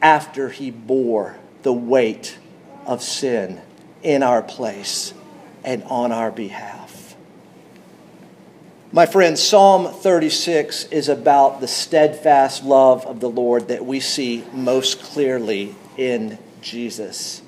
after 0.00 0.50
he 0.50 0.70
bore 0.70 1.36
the 1.62 1.72
weight 1.72 2.38
of 2.86 3.02
sin 3.02 3.60
in 4.02 4.22
our 4.22 4.42
place 4.42 5.12
and 5.64 5.82
on 5.84 6.12
our 6.12 6.30
behalf. 6.30 6.77
My 8.90 9.04
friends, 9.04 9.42
Psalm 9.42 9.92
36 9.92 10.84
is 10.84 11.10
about 11.10 11.60
the 11.60 11.68
steadfast 11.68 12.64
love 12.64 13.04
of 13.04 13.20
the 13.20 13.28
Lord 13.28 13.68
that 13.68 13.84
we 13.84 14.00
see 14.00 14.44
most 14.54 15.02
clearly 15.02 15.74
in 15.98 16.38
Jesus. 16.62 17.42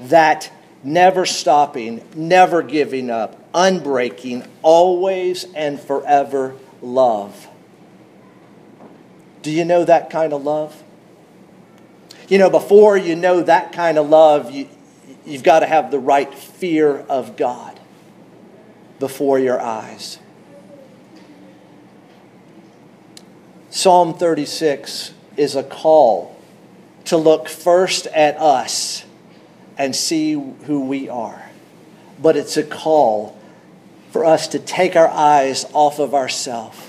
That 0.00 0.50
never 0.82 1.26
stopping, 1.26 2.04
never 2.16 2.60
giving 2.60 3.08
up, 3.08 3.52
unbreaking, 3.52 4.48
always 4.62 5.44
and 5.54 5.78
forever 5.78 6.56
love. 6.82 7.46
Do 9.42 9.52
you 9.52 9.64
know 9.64 9.84
that 9.84 10.10
kind 10.10 10.32
of 10.32 10.42
love? 10.42 10.82
You 12.26 12.38
know, 12.38 12.50
before 12.50 12.96
you 12.96 13.14
know 13.14 13.42
that 13.42 13.72
kind 13.72 13.96
of 13.96 14.08
love, 14.08 14.50
you, 14.50 14.68
you've 15.24 15.44
got 15.44 15.60
to 15.60 15.66
have 15.66 15.92
the 15.92 16.00
right 16.00 16.34
fear 16.34 16.98
of 16.98 17.36
God 17.36 17.78
before 18.98 19.38
your 19.38 19.60
eyes. 19.60 20.18
Psalm 23.74 24.14
36 24.14 25.12
is 25.36 25.56
a 25.56 25.64
call 25.64 26.36
to 27.06 27.16
look 27.16 27.48
first 27.48 28.06
at 28.06 28.36
us 28.36 29.04
and 29.76 29.96
see 29.96 30.34
who 30.34 30.86
we 30.86 31.08
are. 31.08 31.50
But 32.22 32.36
it's 32.36 32.56
a 32.56 32.62
call 32.62 33.36
for 34.12 34.24
us 34.24 34.46
to 34.46 34.60
take 34.60 34.94
our 34.94 35.08
eyes 35.08 35.66
off 35.72 35.98
of 35.98 36.14
ourselves 36.14 36.80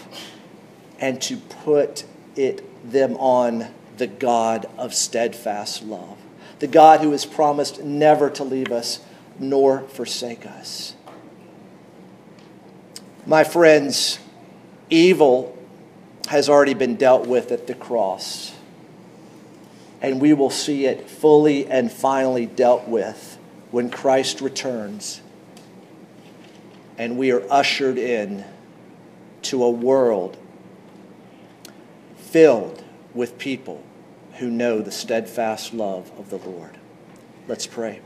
and 0.99 1.19
to 1.23 1.38
put 1.38 2.03
it 2.36 2.61
them 2.91 3.15
on 3.15 3.65
the 3.97 4.05
God 4.05 4.67
of 4.77 4.93
steadfast 4.93 5.83
love, 5.83 6.19
the 6.59 6.67
God 6.67 7.01
who 7.01 7.13
has 7.13 7.25
promised 7.25 7.83
never 7.83 8.29
to 8.29 8.43
leave 8.43 8.71
us 8.71 8.99
nor 9.39 9.81
forsake 9.88 10.45
us. 10.45 10.93
My 13.25 13.43
friends, 13.43 14.19
evil 14.91 15.54
has 16.28 16.49
already 16.49 16.73
been 16.73 16.95
dealt 16.95 17.28
with 17.28 17.51
at 17.51 17.67
the 17.67 17.76
cross, 17.76 18.53
and 20.01 20.19
we 20.19 20.34
will 20.34 20.49
see 20.49 20.86
it 20.86 21.09
fully 21.09 21.67
and 21.67 21.91
finally 21.91 22.45
dealt 22.45 22.88
with 22.88 23.38
when 23.71 23.89
Christ 23.89 24.41
returns 24.41 25.21
and 26.97 27.17
we 27.17 27.32
are 27.32 27.43
ushered 27.51 27.97
in 27.97 28.45
to 29.43 29.63
a 29.63 29.69
world 29.69 30.38
filled 32.17 32.84
with 33.13 33.38
people 33.38 33.84
who 34.36 34.49
know 34.49 34.82
the 34.82 34.91
steadfast 34.91 35.73
love 35.73 36.11
of 36.17 36.30
the 36.30 36.38
Lord. 36.38 36.78
Let's 37.47 37.67
pray. 37.67 38.01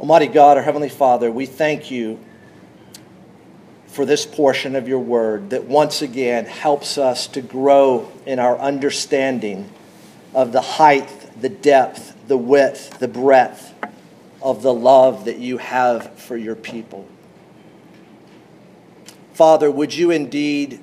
Almighty 0.00 0.26
God, 0.26 0.56
our 0.56 0.62
Heavenly 0.62 0.88
Father, 0.88 1.30
we 1.30 1.46
thank 1.46 1.90
you 1.90 2.18
for 3.94 4.04
this 4.04 4.26
portion 4.26 4.74
of 4.74 4.88
your 4.88 4.98
word 4.98 5.50
that 5.50 5.64
once 5.64 6.02
again 6.02 6.46
helps 6.46 6.98
us 6.98 7.28
to 7.28 7.40
grow 7.40 8.10
in 8.26 8.38
our 8.38 8.58
understanding 8.58 9.70
of 10.34 10.50
the 10.52 10.60
height, 10.60 11.08
the 11.40 11.48
depth, 11.48 12.16
the 12.26 12.36
width, 12.36 12.98
the 12.98 13.06
breadth 13.08 13.72
of 14.42 14.62
the 14.62 14.74
love 14.74 15.26
that 15.26 15.38
you 15.38 15.58
have 15.58 16.18
for 16.18 16.36
your 16.36 16.56
people. 16.56 17.06
Father, 19.32 19.70
would 19.70 19.94
you 19.94 20.10
indeed 20.10 20.80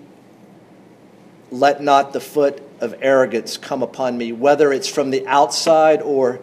let 1.52 1.84
not 1.84 2.14
the 2.14 2.22
foot 2.22 2.64
of 2.80 2.96
arrogance 3.02 3.58
come 3.58 3.84
upon 3.84 4.18
me, 4.18 4.32
whether 4.32 4.72
it's 4.72 4.88
from 4.88 5.12
the 5.12 5.28
outside 5.28 6.02
or 6.02 6.40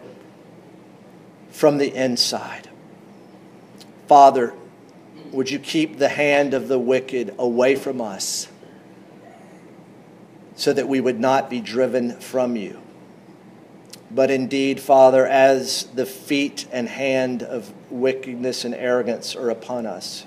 from 1.51 1.77
the 1.77 1.93
inside. 1.93 2.69
Father, 4.07 4.53
would 5.31 5.49
you 5.49 5.59
keep 5.59 5.97
the 5.97 6.09
hand 6.09 6.53
of 6.53 6.67
the 6.67 6.79
wicked 6.79 7.33
away 7.37 7.75
from 7.75 8.01
us 8.01 8.47
so 10.55 10.73
that 10.73 10.87
we 10.87 10.99
would 10.99 11.19
not 11.19 11.49
be 11.49 11.61
driven 11.61 12.19
from 12.19 12.55
you? 12.55 12.81
But 14.11 14.31
indeed, 14.31 14.79
Father, 14.79 15.25
as 15.27 15.83
the 15.93 16.05
feet 16.05 16.67
and 16.71 16.89
hand 16.89 17.43
of 17.43 17.71
wickedness 17.91 18.65
and 18.65 18.73
arrogance 18.73 19.35
are 19.35 19.49
upon 19.49 19.85
us, 19.85 20.25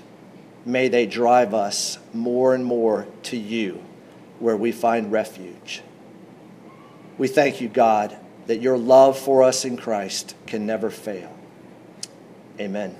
may 0.65 0.87
they 0.87 1.05
drive 1.05 1.53
us 1.53 1.99
more 2.13 2.55
and 2.55 2.63
more 2.63 3.07
to 3.23 3.37
you 3.37 3.83
where 4.39 4.55
we 4.55 4.71
find 4.71 5.11
refuge. 5.11 5.81
We 7.17 7.27
thank 7.27 7.61
you, 7.61 7.67
God, 7.67 8.17
that 8.47 8.61
your 8.61 8.77
love 8.77 9.17
for 9.17 9.43
us 9.43 9.65
in 9.65 9.77
Christ 9.77 10.35
can 10.47 10.65
never 10.65 10.89
fail. 10.89 11.37
Amen. 12.59 12.95